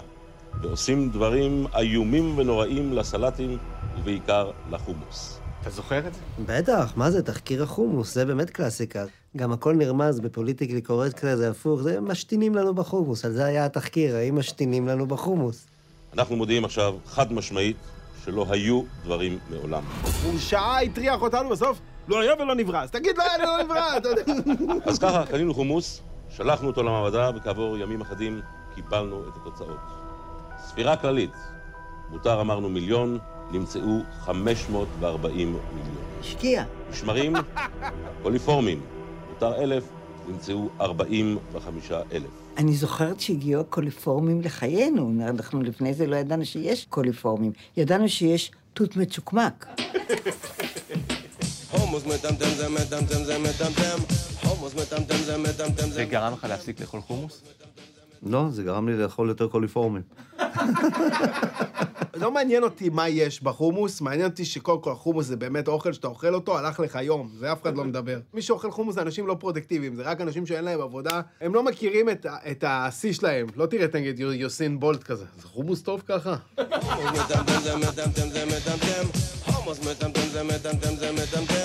ועושים 0.62 1.10
דברים 1.10 1.66
איומים 1.76 2.38
ונוראים 2.38 2.94
לסלטים, 2.94 3.58
ובעיקר 4.00 4.52
לחומוס. 4.70 5.40
אתה 5.62 5.70
זוכר 5.70 6.08
את 6.08 6.14
זה? 6.14 6.20
בטח, 6.46 6.94
מה 6.96 7.12
זה, 7.12 7.24
תחקיר 7.24 7.64
החומוס, 7.64 8.14
זה 8.14 8.26
באמת 8.26 8.50
קלאסיקה. 8.50 9.06
גם 9.38 9.52
הכל 9.52 9.76
נרמז 9.76 10.20
בפוליטיקלי 10.20 10.82
קורקט 10.82 11.20
כזה, 11.20 11.50
הפוך, 11.50 11.82
זה 11.82 12.02
משתינים 12.02 12.56
לנו 12.56 12.74
בחומוס, 12.74 13.26
על 13.26 13.32
זה 13.32 13.46
היה 13.46 13.66
התחקיר, 13.66 14.16
האם 14.16 14.40
משתינים 14.40 14.88
לנו 14.88 15.08
בחומוס. 15.08 15.68
אנחנו 16.14 16.36
מודיעים 16.36 16.66
עכשיו, 16.66 16.96
חד 17.06 17.34
משמעית, 17.34 17.78
שלא 18.26 18.46
היו 18.50 18.84
דברים 19.04 19.40
מעולם. 19.50 19.84
הוא 20.26 20.40
שעה 20.40 20.82
הטריח 20.82 21.22
אותנו 21.22 21.50
בסוף, 21.50 21.80
לא 22.08 22.22
היה 22.22 22.34
ולא 22.40 22.56
נברא. 22.56 22.84
אז 22.84 22.92
תגיד, 22.92 23.18
לא 23.18 23.24
היה 23.24 23.44
ולא 23.44 23.64
נברא, 23.64 23.98
אתה 23.98 24.10
יודע. 24.10 24.22
אז 24.86 25.00
ככה, 25.00 25.26
קנינו 25.26 25.54
חומוס, 25.54 26.02
שלחנו 26.30 26.68
אותו 26.68 26.84
למעבדה, 26.84 27.32
וכעבור 27.36 27.78
ימים 27.78 28.02
אחדים 28.02 28.42
קיבלנו 28.76 29.24
את 29.28 29.34
התוצאות. 29.42 29.80
ספירה 30.66 30.96
כללית, 30.96 31.34
מותר 32.10 32.42
אמרנו 32.42 32.70
מיליון, 32.70 33.20
נמצאו 33.52 34.00
540 34.20 35.48
מיליון. 35.48 36.04
השקיע. 36.20 36.64
משמרים, 36.92 37.34
קוליפורמים, 38.24 38.82
מותר 39.30 39.64
אלף, 39.64 39.84
נמצאו 40.28 40.70
45 40.82 41.92
אלף. 41.92 42.30
אני 42.58 42.74
זוכרת 42.74 43.20
שהגיעו 43.20 43.62
הקוליפורמים 43.62 44.42
לחיינו. 44.42 45.14
אנחנו 45.22 45.62
לפני 45.62 45.94
זה 45.94 46.08
לא 46.08 46.16
ידענו 46.16 46.46
שיש 46.46 46.86
קוליפורמים. 46.86 47.52
ידענו 47.78 48.10
שיש 48.10 48.52
תות 48.74 48.98
מצ'וקמק. 48.98 49.66
זה 55.90 56.06
גרם 56.06 56.34
לך 56.34 56.44
להפסיק 56.50 56.82
לאכול 56.82 57.02
חומוס? 57.02 57.42
לא, 58.24 58.46
זה 58.50 58.64
גרם 58.64 58.90
לי 58.90 58.98
לאכול 58.98 59.30
יותר 59.30 59.48
קוליפורמים. 59.48 60.02
לא 62.16 62.32
מעניין 62.32 62.64
אותי 62.64 62.90
מה 62.90 63.10
יש 63.10 63.44
בחומוס, 63.44 64.02
מעניין 64.02 64.30
אותי 64.30 64.46
שקודם 64.46 64.82
כל 64.82 64.92
החומוס 64.92 65.26
זה 65.26 65.36
באמת 65.36 65.68
אוכל 65.68 65.94
שאתה 65.94 66.08
אוכל 66.08 66.34
אותו, 66.36 66.58
הלך 66.58 66.80
לך 66.80 67.00
יום, 67.02 67.30
זה 67.40 67.52
אף 67.52 67.62
אחד 67.62 67.78
לא 67.78 67.84
מדבר. 67.84 68.20
מי 68.34 68.42
שאוכל 68.42 68.72
חומוס 68.72 68.96
זה 68.96 69.02
אנשים 69.02 69.28
לא 69.28 69.36
פרודקטיביים, 69.40 69.96
זה 69.96 70.04
רק 70.04 70.22
אנשים 70.22 70.46
שאין 70.46 70.64
להם 70.66 70.82
עבודה, 70.82 71.22
הם 71.42 71.54
לא 71.56 71.64
מכירים 71.64 72.10
את, 72.10 72.26
את 72.52 72.64
השיא 72.68 73.14
שלהם. 73.14 73.48
לא 73.56 73.66
תראה 73.66 73.86
נגיד 73.94 74.20
יו- 74.20 74.34
יוסין 74.34 74.80
בולט 74.80 75.04
כזה, 75.04 75.26
זה 75.42 75.48
חומוס 75.48 75.82
טוב 75.82 76.02
ככה? 76.08 76.36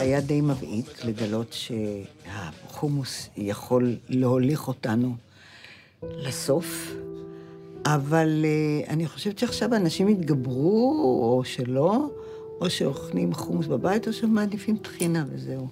היה 0.00 0.20
די 0.20 0.40
מבעית 0.40 1.04
לגלות 1.04 1.52
שהחומוס 1.52 3.28
יכול 3.36 3.96
להוליך 4.08 4.68
אותנו 4.68 5.16
לסוף, 6.02 6.90
אבל 7.86 8.44
אה, 8.44 8.92
אני 8.92 9.06
חושבת 9.06 9.38
שעכשיו 9.38 9.74
אנשים 9.74 10.08
התגברו, 10.08 10.90
או 11.22 11.44
שלא, 11.44 12.08
או 12.60 12.70
שאוכלים 12.70 13.34
חומוס 13.34 13.66
בבית, 13.66 14.08
או 14.08 14.12
שמעדיפים 14.12 14.76
טחינה 14.76 15.24
וזהו. 15.30 15.66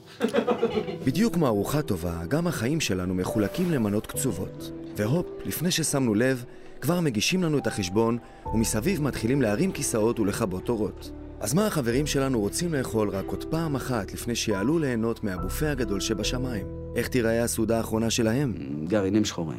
בדיוק 1.07 1.35
כמו 1.35 1.47
ארוחה 1.47 1.83
טובה, 1.83 2.23
גם 2.29 2.47
החיים 2.47 2.81
שלנו 2.81 3.15
מחולקים 3.15 3.71
למנות 3.71 4.07
קצובות. 4.07 4.73
והופ, 4.97 5.27
לפני 5.45 5.71
ששמנו 5.71 6.15
לב, 6.15 6.45
כבר 6.81 7.01
מגישים 7.01 7.43
לנו 7.43 7.59
את 7.59 7.67
החשבון, 7.67 8.19
ומסביב 8.55 9.03
מתחילים 9.03 9.43
להרים 9.43 9.73
כיסאות 9.73 10.21
ולכבות 10.21 10.69
אורות. 10.69 11.11
אז 11.41 11.55
מה 11.55 11.67
החברים 11.67 12.07
שלנו 12.07 12.41
רוצים 12.41 12.75
לאכול 12.75 13.09
רק 13.09 13.25
עוד 13.27 13.45
פעם 13.45 13.77
אחת 13.77 14.13
לפני 14.13 14.35
שיעלו 14.35 14.79
ליהנות 14.79 15.25
מהבופה 15.25 15.71
הגדול 15.71 16.01
שבשמיים? 16.01 16.67
איך 16.97 17.09
תיראה 17.09 17.45
הסעודה 17.45 17.77
האחרונה 17.77 18.11
שלהם? 18.11 18.55
גרעינים 18.89 19.25
שחורים. 19.25 19.59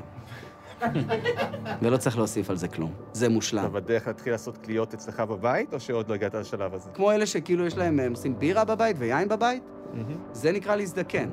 ולא 1.82 1.98
צריך 1.98 2.18
להוסיף 2.18 2.50
על 2.50 2.56
זה 2.56 2.68
כלום. 2.68 2.92
זה 3.14 3.30
מושלם. 3.30 3.62
אתה 3.62 3.70
בדרך 3.70 4.08
להתחיל 4.08 4.32
לעשות 4.32 4.58
קניות 4.58 4.94
אצלך 4.94 5.20
בבית, 5.20 5.74
או 5.74 5.80
שעוד 5.80 6.10
לא 6.10 6.14
הגעת 6.14 6.36
לשלב 6.36 6.74
הזה? 6.74 6.90
כמו 6.94 7.12
אלה 7.12 7.26
שכאילו 7.26 7.66
יש 7.66 7.78
להם, 7.78 8.00
הם 8.00 8.12
עושים 8.12 8.40
בירה 8.40 8.66
בבית 8.66 8.96
ויין 9.00 9.28
בבית, 9.28 9.64
זה 10.32 10.52
נקרא 10.52 10.76
להזדקן. 10.76 11.30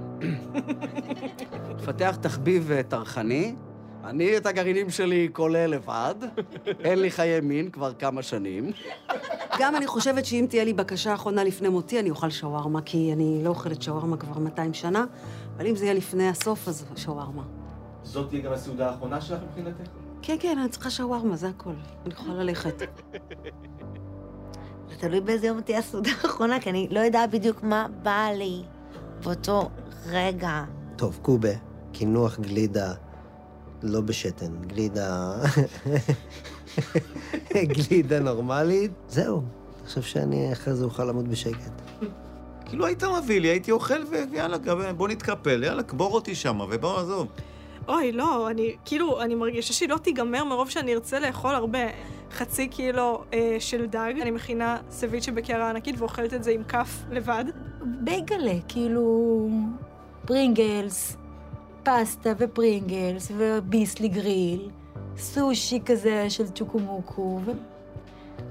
לפתח 1.79 2.17
תחביב 2.21 2.71
אה, 2.73 2.83
טרחני, 2.83 3.55
אני 4.05 4.37
את 4.37 4.47
הגרעינים 4.47 4.91
שלי 4.91 5.29
כולל 5.33 5.71
לבד, 5.71 6.15
אין 6.85 6.99
לי 6.99 7.11
חיי 7.11 7.41
מין 7.41 7.71
כבר 7.71 7.93
כמה 7.95 8.23
שנים. 8.23 8.71
גם 9.59 9.77
אני 9.77 9.87
חושבת 9.87 10.25
שאם 10.25 10.47
תהיה 10.49 10.65
לי 10.65 10.73
בקשה 10.73 11.15
אחרונה 11.15 11.45
לפני 11.45 11.69
מותי, 11.69 12.01
אני 12.01 12.11
אוכל 12.11 12.31
שווארמה, 12.31 12.83
כי 12.83 13.13
אני 13.13 13.41
לא 13.45 13.49
אוכלת 13.49 13.83
שווארמה 13.83 14.17
כבר 14.17 14.39
200 14.39 14.75
שנה, 14.75 15.05
אבל 15.57 15.67
אם 15.67 15.77
זה 15.77 15.85
יהיה 15.85 15.95
לפני 15.95 16.29
הסוף, 16.29 16.69
אז 16.69 16.85
שווארמה. 16.97 17.60
זאת 18.11 18.29
תהיה 18.29 18.43
גם 18.43 18.53
הסעודה 18.53 18.91
האחרונה 18.91 19.21
שלך 19.21 19.41
מבחינתך? 19.49 19.91
כן, 20.23 20.37
כן, 20.41 20.59
אני 20.59 20.69
צריכה 20.69 20.91
שווארמה, 20.91 21.37
זה 21.37 21.49
הכל. 21.49 21.73
אני 22.05 22.15
יכולה 22.15 22.35
ללכת. 22.35 22.79
זה 24.89 24.97
תלוי 24.99 25.21
באיזה 25.21 25.47
יום 25.47 25.61
תהיה 25.61 25.79
הסעודה 25.79 26.11
האחרונה, 26.23 26.61
כי 26.61 26.71
אני 26.71 26.89
לא 26.91 27.01
יודעת 27.01 27.31
בדיוק 27.31 27.63
מה 27.63 27.87
בא 28.03 28.29
לי 28.35 28.63
באותו 29.25 29.71
רגע. 30.07 30.65
טוב, 30.97 31.19
קובה, 31.23 31.53
קינוח 31.93 32.41
גלידה, 32.41 32.93
לא 33.83 34.01
בשתן, 34.01 34.63
גלידה... 34.67 35.35
גלידה 37.75 38.21
נורמלית, 38.21 38.91
זהו. 39.09 39.43
אני 39.79 39.87
חושב 39.87 40.03
שאני 40.03 40.53
אחרי 40.53 40.75
זה 40.75 40.85
אוכל 40.85 41.05
למות 41.05 41.29
בשקט. 41.29 41.73
כאילו 42.65 42.87
היית 42.87 43.05
מביא 43.05 43.41
לי, 43.41 43.49
הייתי 43.49 43.71
אוכל 43.71 44.03
ויאללה, 44.11 44.57
בוא 44.97 45.09
נתקפל, 45.09 45.63
יאללה, 45.63 45.83
קבור 45.83 46.15
אותי 46.15 46.35
שמה 46.35 46.65
ובוא, 46.71 46.99
עזוב. 46.99 47.29
אוי, 47.91 48.13
לא, 48.13 48.51
אני, 48.51 48.77
כאילו, 48.85 49.21
אני 49.23 49.35
מרגישה 49.35 49.73
שהיא 49.73 49.89
לא 49.89 49.97
תיגמר 49.97 50.45
מרוב 50.45 50.71
שאני 50.71 50.95
ארצה 50.95 51.21
לאכול 51.21 51.55
הרבה. 51.55 51.79
חצי 52.33 52.69
קילו 52.69 53.25
אה, 53.33 53.57
של 53.59 53.87
דג, 53.87 54.15
אני 54.23 54.31
מכינה 54.31 54.79
סביצ'ה 54.91 55.33
בקערה 55.33 55.71
ענקית 55.71 55.95
ואוכלת 55.99 56.35
את 56.35 56.45
זה 56.45 56.51
עם 56.51 56.65
כף 56.65 57.03
לבד. 57.11 57.45
בייגלה, 57.81 58.55
כאילו... 58.69 59.49
פרינגלס, 60.27 61.17
פסטה 61.83 62.33
ופרינגלס, 62.39 63.33
וביסלי 63.37 64.09
גריל, 64.09 64.71
סושי 65.17 65.81
כזה 65.87 66.31
של 66.31 66.49
צ'וקומוקו, 66.49 67.41
ו... 67.45 67.51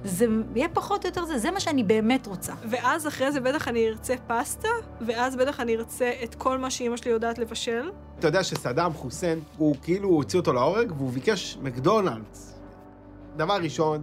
זה 0.03 0.25
יהיה 0.55 0.69
פחות 0.69 1.05
או 1.05 1.09
יותר 1.09 1.25
זה, 1.25 1.37
זה 1.37 1.51
מה 1.51 1.59
שאני 1.59 1.83
באמת 1.83 2.27
רוצה. 2.27 2.53
ואז 2.69 3.07
אחרי 3.07 3.31
זה 3.31 3.39
בטח 3.39 3.67
אני 3.67 3.87
ארצה 3.87 4.13
פסטה, 4.27 4.67
ואז 5.01 5.35
בטח 5.35 5.59
אני 5.59 5.75
ארצה 5.75 6.11
את 6.23 6.35
כל 6.35 6.57
מה 6.57 6.71
שאימא 6.71 6.97
שלי 6.97 7.11
יודעת 7.11 7.37
לבשל. 7.37 7.91
אתה 8.19 8.27
יודע 8.27 8.43
שסדאם 8.43 8.93
חוסיין, 8.93 9.39
הוא 9.57 9.75
כאילו 9.83 10.09
הוציא 10.09 10.39
אותו 10.39 10.53
להורג 10.53 10.91
והוא 10.91 11.11
ביקש 11.11 11.57
מקדונלדס. 11.61 12.59
דבר 13.37 13.57
ראשון, 13.63 14.01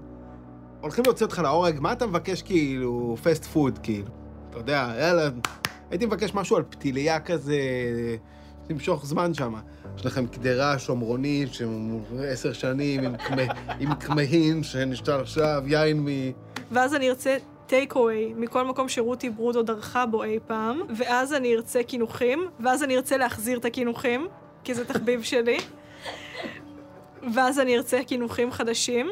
הולכים 0.80 1.04
להוציא 1.04 1.26
אותך 1.26 1.38
להורג, 1.38 1.80
מה 1.80 1.92
אתה 1.92 2.06
מבקש 2.06 2.42
כאילו 2.42 3.16
פסט 3.22 3.44
פוד, 3.44 3.78
כאילו? 3.82 4.08
אתה 4.50 4.58
יודע, 4.58 4.92
יאללה, 4.98 5.28
הייתי 5.90 6.06
מבקש 6.06 6.34
משהו 6.34 6.56
על 6.56 6.62
פתיליה 6.62 7.20
כזה, 7.20 7.56
למשוך 8.70 9.06
זמן 9.06 9.34
שם. 9.34 9.54
יש 9.96 10.06
לכם 10.06 10.26
קדרה 10.26 10.78
שומרונית 10.78 11.48
עשר 12.28 12.52
שנים 12.52 13.04
עם 13.04 13.16
כמה- 13.16 13.42
עם 13.80 13.94
כמהין 13.94 14.62
שנשתל 14.62 15.20
עכשיו, 15.20 15.62
יין 15.66 16.00
מ... 16.00 16.06
ואז 16.70 16.94
אני 16.94 17.08
ארצה 17.08 17.36
טייק 17.66 17.96
אווי 17.96 18.32
מכל 18.36 18.64
מקום 18.66 18.88
שרותי 18.88 19.30
ברודו 19.30 19.62
דרכה 19.62 20.06
בו 20.06 20.24
אי 20.24 20.38
פעם, 20.46 20.80
ואז 20.96 21.32
אני 21.32 21.54
ארצה 21.54 21.82
קינוחים, 21.82 22.46
ואז 22.60 22.82
אני 22.82 22.96
ארצה 22.96 23.16
להחזיר 23.16 23.58
את 23.58 23.64
הקינוחים, 23.64 24.28
כי 24.64 24.74
זה 24.74 24.84
תחביב 24.84 25.22
שלי, 25.22 25.58
ואז 27.34 27.60
אני 27.60 27.76
ארצה 27.76 28.00
קינוחים 28.06 28.52
חדשים, 28.52 29.10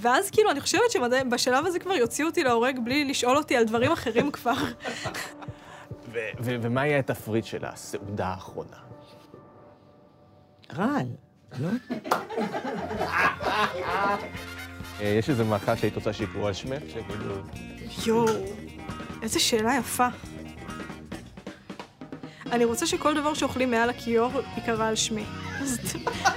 ואז 0.00 0.30
כאילו 0.30 0.50
אני 0.50 0.60
חושבת 0.60 0.90
שבשלב 0.90 1.66
הזה 1.66 1.78
כבר 1.78 1.92
יוציאו 1.92 2.28
אותי 2.28 2.44
להורג 2.44 2.78
בלי 2.84 3.04
לשאול 3.04 3.36
אותי 3.36 3.56
על 3.56 3.64
דברים 3.64 3.92
אחרים 3.92 4.30
כבר. 4.30 4.54
ו- 6.12 6.18
ו- 6.40 6.56
ומה 6.62 6.86
יהיה 6.86 6.98
התפריט 6.98 7.44
של 7.44 7.64
הסעודה 7.64 8.26
האחרונה? 8.26 8.76
רעל, 10.76 11.06
לא? 11.58 11.68
אה, 15.00 15.06
יש 15.06 15.30
איזה 15.30 15.44
מאכל 15.44 15.76
שהיית 15.76 15.94
רוצה 15.94 16.12
שיקראו 16.12 16.46
על 16.46 16.52
שמך? 16.52 16.82
שכאילו... 16.88 17.34
יואו, 18.06 18.26
איזה 19.22 19.40
שאלה 19.40 19.74
יפה. 19.74 20.06
אני 22.52 22.64
רוצה 22.64 22.86
שכל 22.86 23.14
דבר 23.14 23.34
שאוכלים 23.34 23.70
מעל 23.70 23.90
הכיור 23.90 24.30
ייקרא 24.56 24.88
על 24.88 24.96
שמי. 24.96 25.24
זאת, 25.64 25.80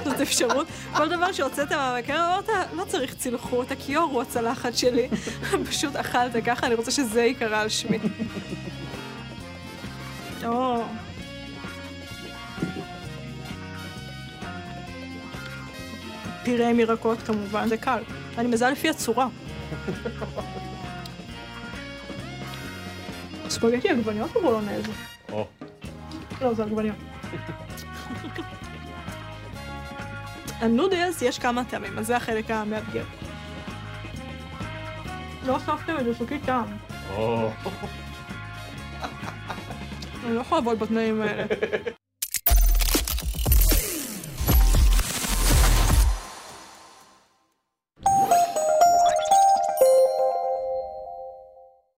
זאת 0.04 0.22
אפשרות. 0.22 0.68
כל 0.94 1.10
דבר 1.10 1.32
שהוצאת 1.32 1.72
מהמקרר, 1.72 2.26
אמרת, 2.34 2.50
לא 2.74 2.86
צריך 2.86 3.16
צלחות, 3.16 3.72
הכיור 3.72 4.12
הוא 4.12 4.22
הצלחת 4.22 4.74
שלי. 4.74 5.10
פשוט 5.70 5.96
אכלת 5.96 6.46
ככה, 6.46 6.68
אני 6.68 6.76
רוצה 6.76 6.92
שזה 6.92 7.22
ייקרא 7.22 7.58
על 7.58 7.70
שמי. 7.70 8.00
או. 10.44 10.84
פירה 16.44 16.70
עם 16.70 16.80
ירקות 16.80 17.20
כמובן, 17.22 17.68
זה 17.68 17.78
קל. 17.78 18.04
אני 18.38 18.48
מזהה 18.48 18.72
לפי 18.72 18.90
הצורה. 18.90 19.28
ספגטי 23.50 23.90
עגבניות 23.90 24.36
או 24.36 24.42
בולונז? 24.42 24.86
או. 25.32 25.48
לא, 26.42 26.54
זה 26.54 26.64
עגבניות. 26.64 26.96
הנודלס 30.60 31.22
יש 31.28 31.40
כמה 31.40 31.64
טעמים, 31.64 32.00
אז 32.00 32.08
זה 32.08 32.18
החלק 32.18 32.52
המאתגר. 32.52 33.04
לא 35.46 35.54
הוספתם 35.54 35.98
את 36.00 36.06
זה 36.06 36.16
שקית 36.16 36.46
טעם. 36.46 36.68
אני 40.26 40.36
לא 40.36 40.42
יכולה 40.42 40.62
לעבוד 40.62 40.80
בתנאים 40.80 41.22
האלה. 41.22 41.44